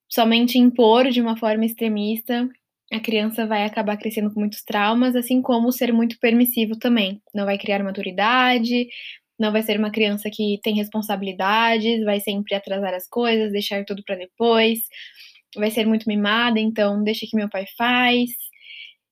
somente 0.09 0.59
impor 0.59 1.11
de 1.11 1.21
uma 1.21 1.37
forma 1.37 1.65
extremista 1.65 2.49
a 2.93 3.01
criança 3.01 3.47
vai 3.47 3.65
acabar 3.65 3.97
crescendo 3.97 4.33
com 4.33 4.41
muitos 4.41 4.63
traumas, 4.63 5.15
assim 5.15 5.43
como 5.43 5.71
ser 5.73 5.93
muito 5.93 6.19
permissivo 6.19 6.79
também. 6.79 7.21
Não 7.35 7.45
vai 7.45 7.59
criar 7.59 7.83
maturidade, 7.83 8.89
não 9.39 9.53
vai 9.53 9.63
ser 9.63 9.79
uma 9.79 9.91
criança 9.91 10.31
que 10.33 10.59
tem 10.63 10.75
responsabilidades, 10.75 12.05
vai 12.05 12.21
sempre 12.21 12.55
atrasar 12.55 12.95
as 12.95 13.07
coisas, 13.09 13.53
deixar 13.53 13.85
tudo 13.85 14.03
para 14.05 14.17
depois. 14.17 14.81
vai 15.57 15.71
ser 15.71 15.87
muito 15.87 16.09
mimada, 16.09 16.61
então 16.61 17.03
deixa 17.03 17.27
que 17.29 17.37
meu 17.37 17.49
pai 17.49 17.67
faz. 17.77 18.31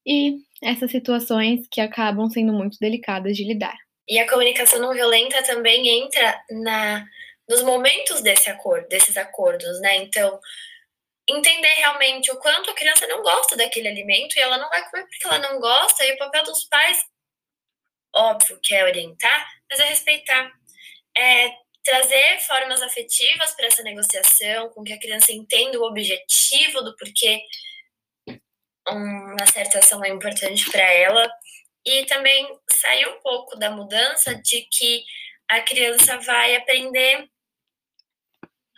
E 0.07 0.37
essas 0.63 0.91
situações 0.91 1.67
que 1.71 1.81
acabam 1.81 2.29
sendo 2.31 2.53
muito 2.53 2.79
delicadas 2.81 3.37
de 3.37 3.45
lidar. 3.45 3.77
E 4.09 4.19
a 4.19 4.29
comunicação 4.29 4.81
não 4.81 4.95
violenta 4.95 5.43
também 5.43 5.89
entra 5.89 6.41
na 6.51 7.05
nos 7.49 7.63
momentos 7.63 8.23
desse 8.23 8.51
acordo, 8.51 8.89
desses 8.89 9.17
acordos, 9.17 9.81
né? 9.81 9.97
Então, 9.99 10.41
entender 11.29 11.69
realmente 11.69 12.31
o 12.31 12.39
quanto 12.39 12.71
a 12.71 12.75
criança 12.75 13.07
não 13.07 13.23
gosta 13.23 13.57
daquele 13.57 13.89
alimento 13.89 14.37
e 14.37 14.41
ela 14.41 14.59
não 14.59 14.69
vai 14.69 14.89
comer 14.89 15.07
porque 15.07 15.27
ela 15.27 15.39
não 15.39 15.61
gosta, 15.61 16.05
e 16.05 16.13
o 16.13 16.19
papel 16.19 16.45
dos 16.45 16.65
pais, 16.65 17.05
óbvio, 18.15 18.61
que 18.63 18.75
é 18.75 18.85
orientar, 18.85 19.47
mas 19.71 19.81
é 19.81 19.85
respeitar. 19.85 20.53
É 21.17 21.53
trazer 21.85 22.41
formas 22.41 22.83
afetivas 22.83 23.55
para 23.55 23.67
essa 23.67 23.83
negociação, 23.83 24.71
com 24.71 24.83
que 24.83 24.93
a 24.93 24.99
criança 24.99 25.33
entenda 25.33 25.79
o 25.79 25.85
objetivo 25.85 26.83
do 26.83 26.97
porquê 26.97 27.43
uma 28.89 29.47
certa 29.53 29.81
ação 29.81 30.05
é 30.05 30.09
importante 30.09 30.71
para 30.71 30.83
ela, 30.83 31.29
e 31.85 32.05
também 32.07 32.49
sair 32.71 33.07
um 33.09 33.21
pouco 33.21 33.57
da 33.57 33.71
mudança 33.71 34.35
de 34.35 34.63
que 34.63 35.05
a 35.49 35.61
criança 35.61 36.19
vai 36.19 36.57
aprender 36.57 37.29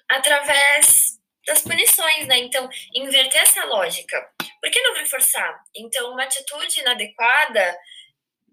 através 0.08 1.17
das 1.48 1.62
punições, 1.62 2.26
né? 2.26 2.38
Então, 2.38 2.68
inverter 2.94 3.42
essa 3.42 3.64
lógica. 3.64 4.30
Por 4.60 4.70
que 4.70 4.80
não 4.82 4.94
reforçar? 4.94 5.64
Então, 5.74 6.12
uma 6.12 6.22
atitude 6.24 6.80
inadequada, 6.80 7.78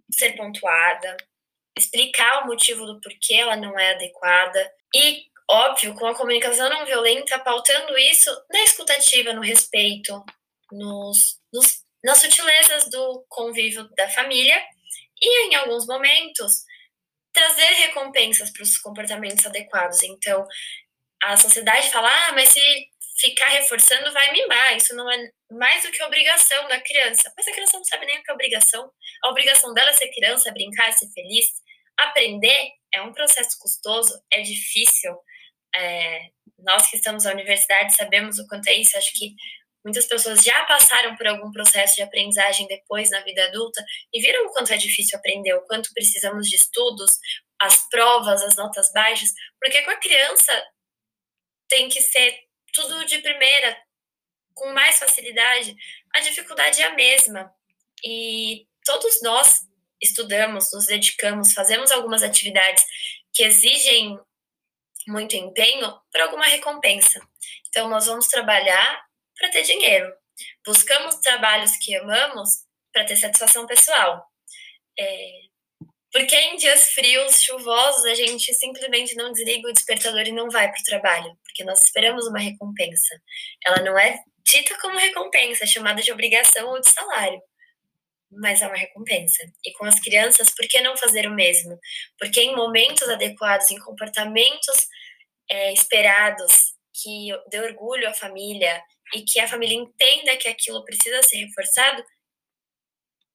ser 0.10 0.36
pontuada, 0.38 1.18
explicar 1.78 2.44
o 2.44 2.48
motivo 2.48 2.86
do 2.86 3.02
porquê 3.02 3.36
ela 3.36 3.58
não 3.58 3.78
é 3.78 3.92
adequada 3.92 4.74
e, 4.96 5.26
óbvio, 5.50 5.94
com 5.94 6.08
a 6.08 6.16
comunicação 6.16 6.70
não 6.70 6.86
violenta, 6.86 7.38
pautando 7.40 7.98
isso 7.98 8.32
na 8.50 8.62
escutativa, 8.62 9.34
no 9.34 9.42
respeito, 9.42 10.24
nos, 10.72 11.38
nos, 11.54 11.84
nas 12.02 12.20
sutilezas 12.20 12.90
do 12.90 13.26
convívio 13.28 13.90
da 13.96 14.08
família 14.10 14.64
e, 15.22 15.48
em 15.48 15.56
alguns 15.56 15.86
momentos, 15.86 16.64
trazer 17.34 17.74
recompensas 17.74 18.50
para 18.52 18.64
os 18.64 18.78
comportamentos 18.78 19.46
adequados. 19.46 20.02
Então, 20.04 20.48
a 21.32 21.38
sociedade 21.38 21.90
fala, 21.92 22.10
ah, 22.10 22.34
mas 22.34 22.50
se 22.50 22.62
ficar 23.18 23.48
reforçando 23.50 24.12
vai 24.12 24.32
mimar, 24.32 24.76
isso 24.76 24.96
não 24.96 25.10
é 25.10 25.30
mais 25.52 25.84
do 25.84 25.92
que 25.92 26.04
obrigação 26.04 26.68
da 26.68 26.80
criança. 26.82 27.32
Mas 27.36 27.48
a 27.48 27.52
criança 27.52 27.78
não 27.78 27.86
sabe 27.86 28.06
nem 28.06 28.20
o 28.20 28.24
que 28.24 28.32
é 28.32 28.34
obrigação. 28.34 28.92
A 29.24 29.30
obrigação 29.30 29.74
dela 29.74 29.90
é 29.90 29.94
ser 29.94 30.10
criança, 30.10 30.52
brincar, 30.52 30.92
ser 30.94 31.08
feliz. 31.14 31.48
Aprender 31.98 32.70
é 32.94 33.02
um 33.02 33.14
processo 33.14 33.58
custoso, 33.60 34.14
é 34.32 34.42
difícil. 34.42 35.16
É, 35.76 36.28
nós 36.60 36.90
que 36.90 36.98
estamos 36.98 37.24
na 37.24 37.32
universidade 37.32 37.96
sabemos 37.96 38.38
o 38.38 38.48
quanto 38.48 38.68
é 38.68 38.74
isso. 38.74 38.98
Acho 38.98 39.14
que 39.14 39.34
muitas 39.84 40.06
pessoas 40.06 40.44
já 40.44 40.66
passaram 40.66 41.16
por 41.16 41.28
algum 41.28 41.52
processo 41.52 41.96
de 41.96 42.02
aprendizagem 42.02 42.68
depois 42.68 43.10
na 43.10 43.22
vida 43.22 43.46
adulta 43.46 43.84
e 44.14 44.22
viram 44.22 44.46
o 44.46 44.52
quanto 44.52 44.74
é 44.74 44.78
difícil 44.78 45.18
aprender, 45.18 45.54
o 45.54 45.66
quanto 45.66 45.94
precisamos 45.94 46.48
de 46.50 46.56
estudos, 46.56 47.12
as 47.62 47.88
provas, 47.90 48.44
as 48.44 48.56
notas 48.56 48.92
baixas, 48.92 49.30
porque 49.62 49.82
com 49.84 49.92
a 49.92 50.00
criança 50.00 50.66
tem 51.76 51.90
que 51.90 52.02
ser 52.02 52.40
tudo 52.74 53.04
de 53.06 53.18
primeira, 53.20 53.78
com 54.54 54.72
mais 54.72 54.98
facilidade, 54.98 55.76
a 56.14 56.22
dificuldade 56.22 56.82
é 56.82 56.86
a 56.86 56.96
mesma. 56.96 57.54
E 58.02 58.66
todos 58.86 59.22
nós 59.22 59.68
estudamos, 60.02 60.72
nos 60.72 60.86
dedicamos, 60.86 61.52
fazemos 61.52 61.92
algumas 61.92 62.24
atividades 62.24 62.86
que 63.34 63.44
exigem 63.44 64.18
muito 65.06 65.36
empenho 65.36 66.00
para 66.14 66.24
alguma 66.24 66.46
recompensa. 66.46 67.20
Então, 67.68 67.90
nós 67.90 68.06
vamos 68.06 68.28
trabalhar 68.28 69.06
para 69.38 69.52
ter 69.52 69.64
dinheiro. 69.64 70.10
Buscamos 70.66 71.16
trabalhos 71.16 71.76
que 71.76 71.94
amamos 71.98 72.50
para 72.94 73.04
ter 73.04 73.18
satisfação 73.18 73.68
pessoal. 73.68 74.26
É, 74.98 75.42
porque 76.16 76.34
em 76.34 76.56
dias 76.56 76.92
frios, 76.92 77.44
chuvosos, 77.44 78.06
a 78.06 78.16
gente 78.16 78.54
simplesmente 78.54 79.16
não 79.16 79.34
desliga 79.34 79.68
o 79.68 79.74
despertador 79.74 80.22
e 80.22 80.32
não 80.32 80.50
vai 80.50 80.72
para 80.72 80.80
o 80.80 80.86
trabalho, 80.86 81.38
porque 81.44 81.62
nós 81.66 81.84
esperamos 81.84 82.26
uma 82.26 82.40
recompensa. 82.40 83.22
Ela 83.66 83.82
não 83.82 84.00
é 84.00 84.24
dita 84.48 84.80
como 84.80 84.98
recompensa, 84.98 85.66
é 85.66 85.68
chamada 85.68 86.02
de 86.02 86.14
obrigação 86.14 86.70
ou 86.70 86.80
de 86.80 86.88
salário, 86.88 87.42
mas 88.32 88.62
é 88.62 88.68
uma 88.68 88.78
recompensa. 88.78 89.44
E 89.66 89.74
com 89.74 89.84
as 89.84 90.00
crianças, 90.00 90.56
por 90.56 90.66
que 90.70 90.80
não 90.80 90.96
fazer 90.96 91.28
o 91.28 91.36
mesmo? 91.36 91.78
Porque 92.18 92.40
em 92.40 92.56
momentos 92.56 93.10
adequados, 93.10 93.70
em 93.70 93.80
comportamentos 93.80 94.88
é, 95.52 95.74
esperados, 95.74 96.76
que 96.94 97.28
dê 97.50 97.60
orgulho 97.60 98.08
à 98.08 98.14
família 98.14 98.82
e 99.14 99.22
que 99.24 99.38
a 99.42 99.50
família 99.50 99.76
entenda 99.76 100.38
que 100.38 100.48
aquilo 100.48 100.82
precisa 100.86 101.22
ser 101.24 101.40
reforçado, 101.40 102.06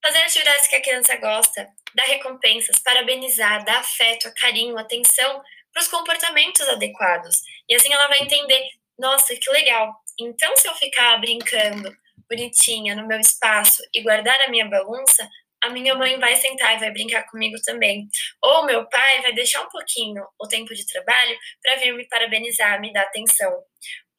fazer 0.03 0.23
atividades 0.23 0.67
que 0.67 0.77
a 0.77 0.83
criança 0.83 1.15
gosta, 1.17 1.69
dar 1.95 2.05
recompensas, 2.05 2.79
parabenizar, 2.79 3.65
dar 3.65 3.79
afeto, 3.79 4.33
carinho, 4.35 4.79
atenção 4.79 5.43
para 5.73 5.83
os 5.83 5.89
comportamentos 5.89 6.69
adequados. 6.69 7.41
E 7.69 7.75
assim 7.75 7.93
ela 7.93 8.09
vai 8.09 8.21
entender: 8.21 8.69
nossa, 8.99 9.35
que 9.35 9.51
legal. 9.51 9.95
Então, 10.19 10.55
se 10.57 10.69
eu 10.69 10.75
ficar 10.75 11.17
brincando 11.19 11.91
bonitinha 12.29 12.95
no 12.95 13.07
meu 13.07 13.19
espaço 13.19 13.83
e 13.95 14.03
guardar 14.03 14.41
a 14.43 14.49
minha 14.49 14.69
bagunça, 14.69 15.29
a 15.63 15.69
minha 15.69 15.95
mãe 15.95 16.19
vai 16.19 16.37
sentar 16.37 16.77
e 16.77 16.79
vai 16.79 16.91
brincar 16.91 17.25
comigo 17.25 17.57
também. 17.65 18.09
Ou 18.43 18.65
meu 18.65 18.89
pai 18.89 19.21
vai 19.23 19.33
deixar 19.33 19.63
um 19.63 19.69
pouquinho 19.69 20.23
o 20.41 20.49
tempo 20.49 20.75
de 20.75 20.87
trabalho 20.87 21.37
para 21.63 21.77
vir 21.77 21.93
me 21.95 22.09
parabenizar, 22.09 22.81
me 22.81 22.93
dar 22.93 23.03
atenção. 23.03 23.53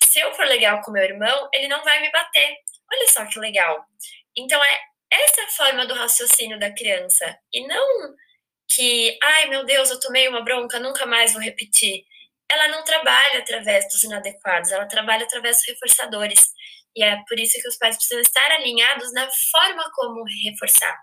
Se 0.03 0.19
eu 0.19 0.33
for 0.33 0.45
legal 0.45 0.81
com 0.81 0.91
meu 0.91 1.03
irmão, 1.03 1.49
ele 1.53 1.67
não 1.67 1.83
vai 1.83 2.01
me 2.01 2.11
bater. 2.11 2.55
Olha 2.93 3.07
só 3.07 3.25
que 3.25 3.39
legal. 3.39 3.83
Então 4.37 4.63
é 4.63 4.79
essa 5.11 5.41
é 5.41 5.43
a 5.43 5.49
forma 5.49 5.85
do 5.85 5.93
raciocínio 5.93 6.57
da 6.59 6.73
criança. 6.73 7.37
E 7.53 7.67
não 7.67 8.15
que, 8.73 9.17
ai 9.21 9.47
meu 9.47 9.65
Deus, 9.65 9.89
eu 9.89 9.99
tomei 9.99 10.27
uma 10.27 10.43
bronca, 10.43 10.79
nunca 10.79 11.05
mais 11.05 11.33
vou 11.33 11.41
repetir. 11.41 12.05
Ela 12.51 12.69
não 12.69 12.83
trabalha 12.83 13.39
através 13.39 13.85
dos 13.89 14.03
inadequados, 14.03 14.71
ela 14.71 14.85
trabalha 14.85 15.25
através 15.25 15.57
dos 15.57 15.67
reforçadores. 15.67 16.47
E 16.95 17.03
é 17.03 17.17
por 17.27 17.39
isso 17.39 17.61
que 17.61 17.67
os 17.67 17.77
pais 17.77 17.95
precisam 17.95 18.21
estar 18.21 18.51
alinhados 18.51 19.13
na 19.13 19.29
forma 19.51 19.89
como 19.93 20.23
reforçar. 20.45 20.97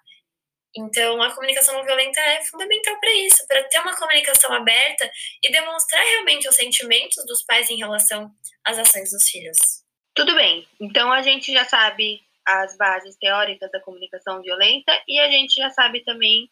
Então, 0.76 1.20
a 1.22 1.34
comunicação 1.34 1.74
não 1.74 1.84
violenta 1.84 2.20
é 2.20 2.44
fundamental 2.44 3.00
para 3.00 3.10
isso, 3.12 3.46
para 3.48 3.64
ter 3.64 3.80
uma 3.80 3.96
comunicação 3.96 4.52
aberta 4.52 5.10
e 5.42 5.50
demonstrar 5.50 6.02
realmente 6.02 6.46
os 6.46 6.54
sentimentos 6.54 7.24
dos 7.26 7.42
pais 7.42 7.70
em 7.70 7.78
relação 7.78 8.30
às 8.64 8.78
ações 8.78 9.10
dos 9.10 9.28
filhos. 9.28 9.56
Tudo 10.14 10.34
bem. 10.34 10.68
Então, 10.78 11.10
a 11.10 11.22
gente 11.22 11.52
já 11.52 11.64
sabe 11.64 12.20
as 12.48 12.78
bases 12.78 13.14
teóricas 13.16 13.70
da 13.70 13.78
comunicação 13.78 14.40
violenta 14.40 14.90
e 15.06 15.20
a 15.20 15.30
gente 15.30 15.56
já 15.56 15.68
sabe 15.68 16.02
também 16.02 16.50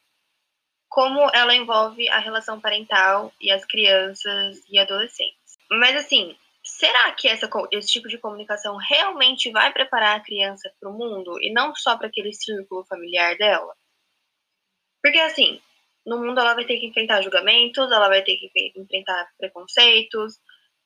como 0.90 1.30
ela 1.35 1.54
envolve 1.54 2.06
a 2.11 2.18
relação 2.18 2.61
parental 2.61 3.32
e 3.40 3.50
as 3.50 3.64
crianças 3.64 4.62
e 4.68 4.78
adolescentes. 4.78 5.56
Mas 5.70 5.96
assim, 5.96 6.37
será 6.62 7.12
que 7.12 7.26
essa, 7.26 7.48
esse 7.72 7.88
tipo 7.88 8.09
de 8.09 8.18
comunicação 8.18 8.76
realmente 8.76 9.50
vai 9.50 9.72
preparar 9.72 10.16
a 10.16 10.22
criança 10.22 10.70
para 10.78 10.90
o 10.90 10.92
mundo 10.92 11.40
e 11.40 11.50
não 11.50 11.74
só 11.74 11.96
para 11.96 12.09
aquele 12.09 12.32
círculo 12.35 12.85
familiar 12.85 13.35
dela? 13.38 13.74
Porque 15.02 15.18
assim, 15.18 15.62
no 16.04 16.18
mundo 16.18 16.40
ela 16.40 16.54
vai 16.54 16.66
ter 16.66 16.78
que 16.78 16.87
enfrentar 16.87 17.22
julgamentos, 17.22 17.90
ela 17.90 18.09
vai 18.09 18.22
ter 18.22 18.37
que 18.37 18.50
enfrentar 18.76 19.30
preconceitos, 19.38 20.35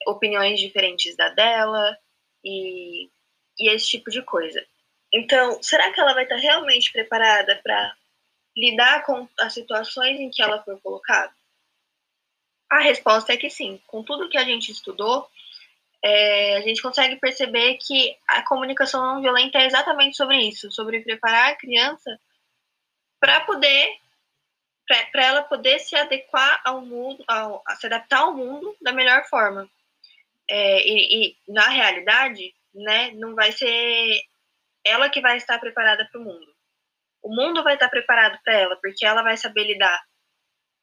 opiniões 0.07 0.61
diferentes 0.61 1.17
da 1.17 1.31
dela 1.31 1.99
e, 2.45 3.11
e 3.59 3.71
esse 3.71 3.89
tipo 3.89 4.09
de 4.09 4.23
coisa. 4.23 4.65
Então, 5.13 5.63
será 5.63 5.93
que 5.93 6.01
ela 6.01 6.15
vai 6.15 6.23
estar 6.25 6.37
realmente 6.37 6.93
preparada 6.93 7.61
para 7.63 7.97
lidar 8.57 9.05
com 9.05 9.29
as 9.39 9.53
situações 9.53 10.21
em 10.21 10.31
que 10.31 10.43
ela 10.43 10.63
foi 10.63 10.79
colocada? 10.81 11.33
A 12.71 12.81
resposta 12.81 13.33
é 13.33 13.37
que 13.37 13.51
sim. 13.51 13.81
Com 13.87 14.05
tudo 14.05 14.29
que 14.29 14.39
a 14.39 14.45
gente 14.45 14.71
estudou, 14.71 15.29
é, 16.03 16.57
a 16.57 16.61
gente 16.61 16.81
consegue 16.81 17.17
perceber 17.17 17.77
que 17.77 18.17
a 18.27 18.43
comunicação 18.43 19.03
não 19.03 19.21
violenta 19.21 19.59
é 19.59 19.67
exatamente 19.67 20.17
sobre 20.17 20.37
isso, 20.41 20.71
sobre 20.71 21.01
preparar 21.01 21.51
a 21.51 21.57
criança 21.57 22.19
para 23.19 23.41
poder, 23.41 23.99
para 25.13 25.27
ela 25.27 25.43
poder 25.43 25.79
se 25.81 25.95
adequar 25.97 26.63
ao 26.65 26.81
mundo, 26.81 27.23
ao, 27.27 27.63
se 27.79 27.87
adaptar 27.87 28.21
ao 28.21 28.35
mundo 28.35 28.75
da 28.81 28.93
melhor 28.93 29.25
forma. 29.27 29.69
É, 30.49 30.89
e, 30.89 31.29
e, 31.29 31.37
na 31.49 31.69
realidade, 31.69 32.55
né, 32.75 33.11
não 33.13 33.35
vai 33.35 33.53
ser 33.53 34.23
ela 34.85 35.09
que 35.09 35.21
vai 35.21 35.37
estar 35.37 35.59
preparada 35.59 36.09
para 36.11 36.21
o 36.21 36.25
mundo. 36.25 36.47
O 37.23 37.35
mundo 37.35 37.63
vai 37.63 37.75
estar 37.75 37.89
preparado 37.89 38.39
para 38.45 38.55
ela, 38.55 38.77
porque 38.81 39.05
ela 39.05 39.23
vai 39.23 39.37
saber 39.37 39.65
lidar 39.65 40.01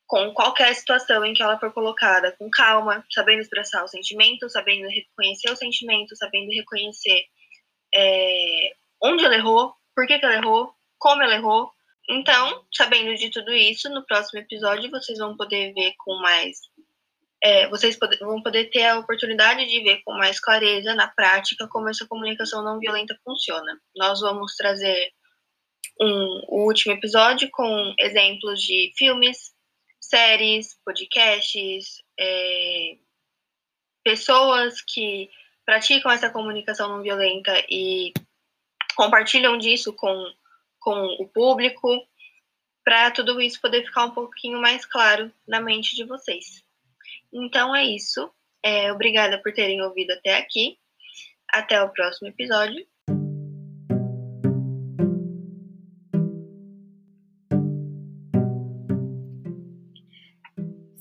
com 0.06 0.34
qualquer 0.34 0.74
situação 0.74 1.26
em 1.26 1.34
que 1.34 1.44
ela 1.44 1.60
for 1.60 1.74
colocada, 1.74 2.32
com 2.38 2.50
calma, 2.50 3.06
sabendo 3.12 3.42
expressar 3.42 3.84
os 3.84 3.92
sentimentos, 3.92 4.54
sabendo 4.54 4.88
reconhecer 4.88 5.52
os 5.52 5.60
sentimentos, 5.60 6.18
sabendo 6.18 6.50
reconhecer 6.52 7.26
é, 7.94 8.72
onde 9.04 9.26
ela 9.26 9.36
errou, 9.36 9.74
por 9.94 10.08
que, 10.08 10.18
que 10.18 10.26
ela 10.26 10.36
errou, 10.36 10.74
como 10.98 11.24
ela 11.24 11.36
errou. 11.36 11.70
Então, 12.10 12.66
sabendo 12.74 13.14
de 13.16 13.30
tudo 13.30 13.54
isso, 13.54 13.90
no 13.90 14.06
próximo 14.06 14.40
episódio 14.40 14.90
vocês 14.90 15.20
vão 15.20 15.36
poder 15.36 15.74
ver 15.74 15.94
com 15.98 16.16
mais 16.22 16.58
é, 17.44 17.68
vocês 17.70 17.98
vão 18.20 18.42
poder 18.42 18.70
ter 18.70 18.86
a 18.86 19.00
oportunidade 19.00 19.66
de 19.66 19.82
ver 19.82 20.02
com 20.04 20.14
mais 20.14 20.40
clareza, 20.40 20.96
na 20.96 21.08
prática, 21.08 21.68
como 21.68 21.90
essa 21.90 22.08
comunicação 22.08 22.64
não 22.64 22.80
violenta 22.80 23.18
funciona. 23.24 23.80
Nós 23.96 24.22
vamos 24.22 24.56
trazer 24.56 25.12
um, 26.02 26.44
o 26.48 26.66
último 26.66 26.94
episódio 26.94 27.50
com 27.52 27.94
exemplos 28.00 28.62
de 28.62 28.92
filmes, 28.98 29.52
séries, 30.00 30.78
podcasts, 30.84 32.02
é, 32.20 32.98
pessoas 34.04 34.82
que 34.82 35.30
praticam 35.66 36.12
essa 36.12 36.30
comunicação 36.30 36.88
não 36.90 37.04
violenta 37.04 37.54
e 37.70 38.14
compartilham 38.96 39.58
disso 39.58 39.94
com, 39.94 40.34
com 40.80 41.06
o 41.20 41.28
público, 41.28 41.90
para 42.84 43.12
tudo 43.12 43.42
isso 43.42 43.62
poder 43.62 43.86
ficar 43.86 44.06
um 44.06 44.12
pouquinho 44.12 44.60
mais 44.62 44.86
claro 44.86 45.32
na 45.46 45.60
mente 45.60 45.94
de 45.96 46.06
vocês. 46.06 46.67
Então 47.34 47.76
é 47.76 47.86
isso. 47.86 48.30
É, 48.64 48.92
obrigada 48.92 49.42
por 49.42 49.54
terem 49.54 49.82
ouvido 49.82 50.12
até 50.12 50.38
aqui. 50.38 50.78
Até 51.50 51.82
o 51.82 51.90
próximo 51.90 52.28
episódio. 52.28 52.86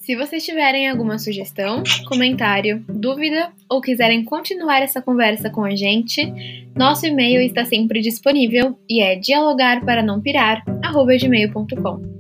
Se 0.07 0.15
vocês 0.15 0.45
tiverem 0.45 0.89
alguma 0.89 1.19
sugestão, 1.19 1.83
comentário, 2.07 2.85
dúvida 2.89 3.51
ou 3.69 3.81
quiserem 3.81 4.25
continuar 4.25 4.81
essa 4.81 5.03
conversa 5.03 5.51
com 5.51 5.65
a 5.65 5.75
gente, 5.75 6.33
nosso 6.77 7.07
e-mail 7.07 7.41
está 7.41 7.65
sempre 7.65 8.01
disponível 8.01 8.79
e 8.89 9.03
é 9.03 9.17
dialogarparanãopirar@gmail.com. 9.17 12.16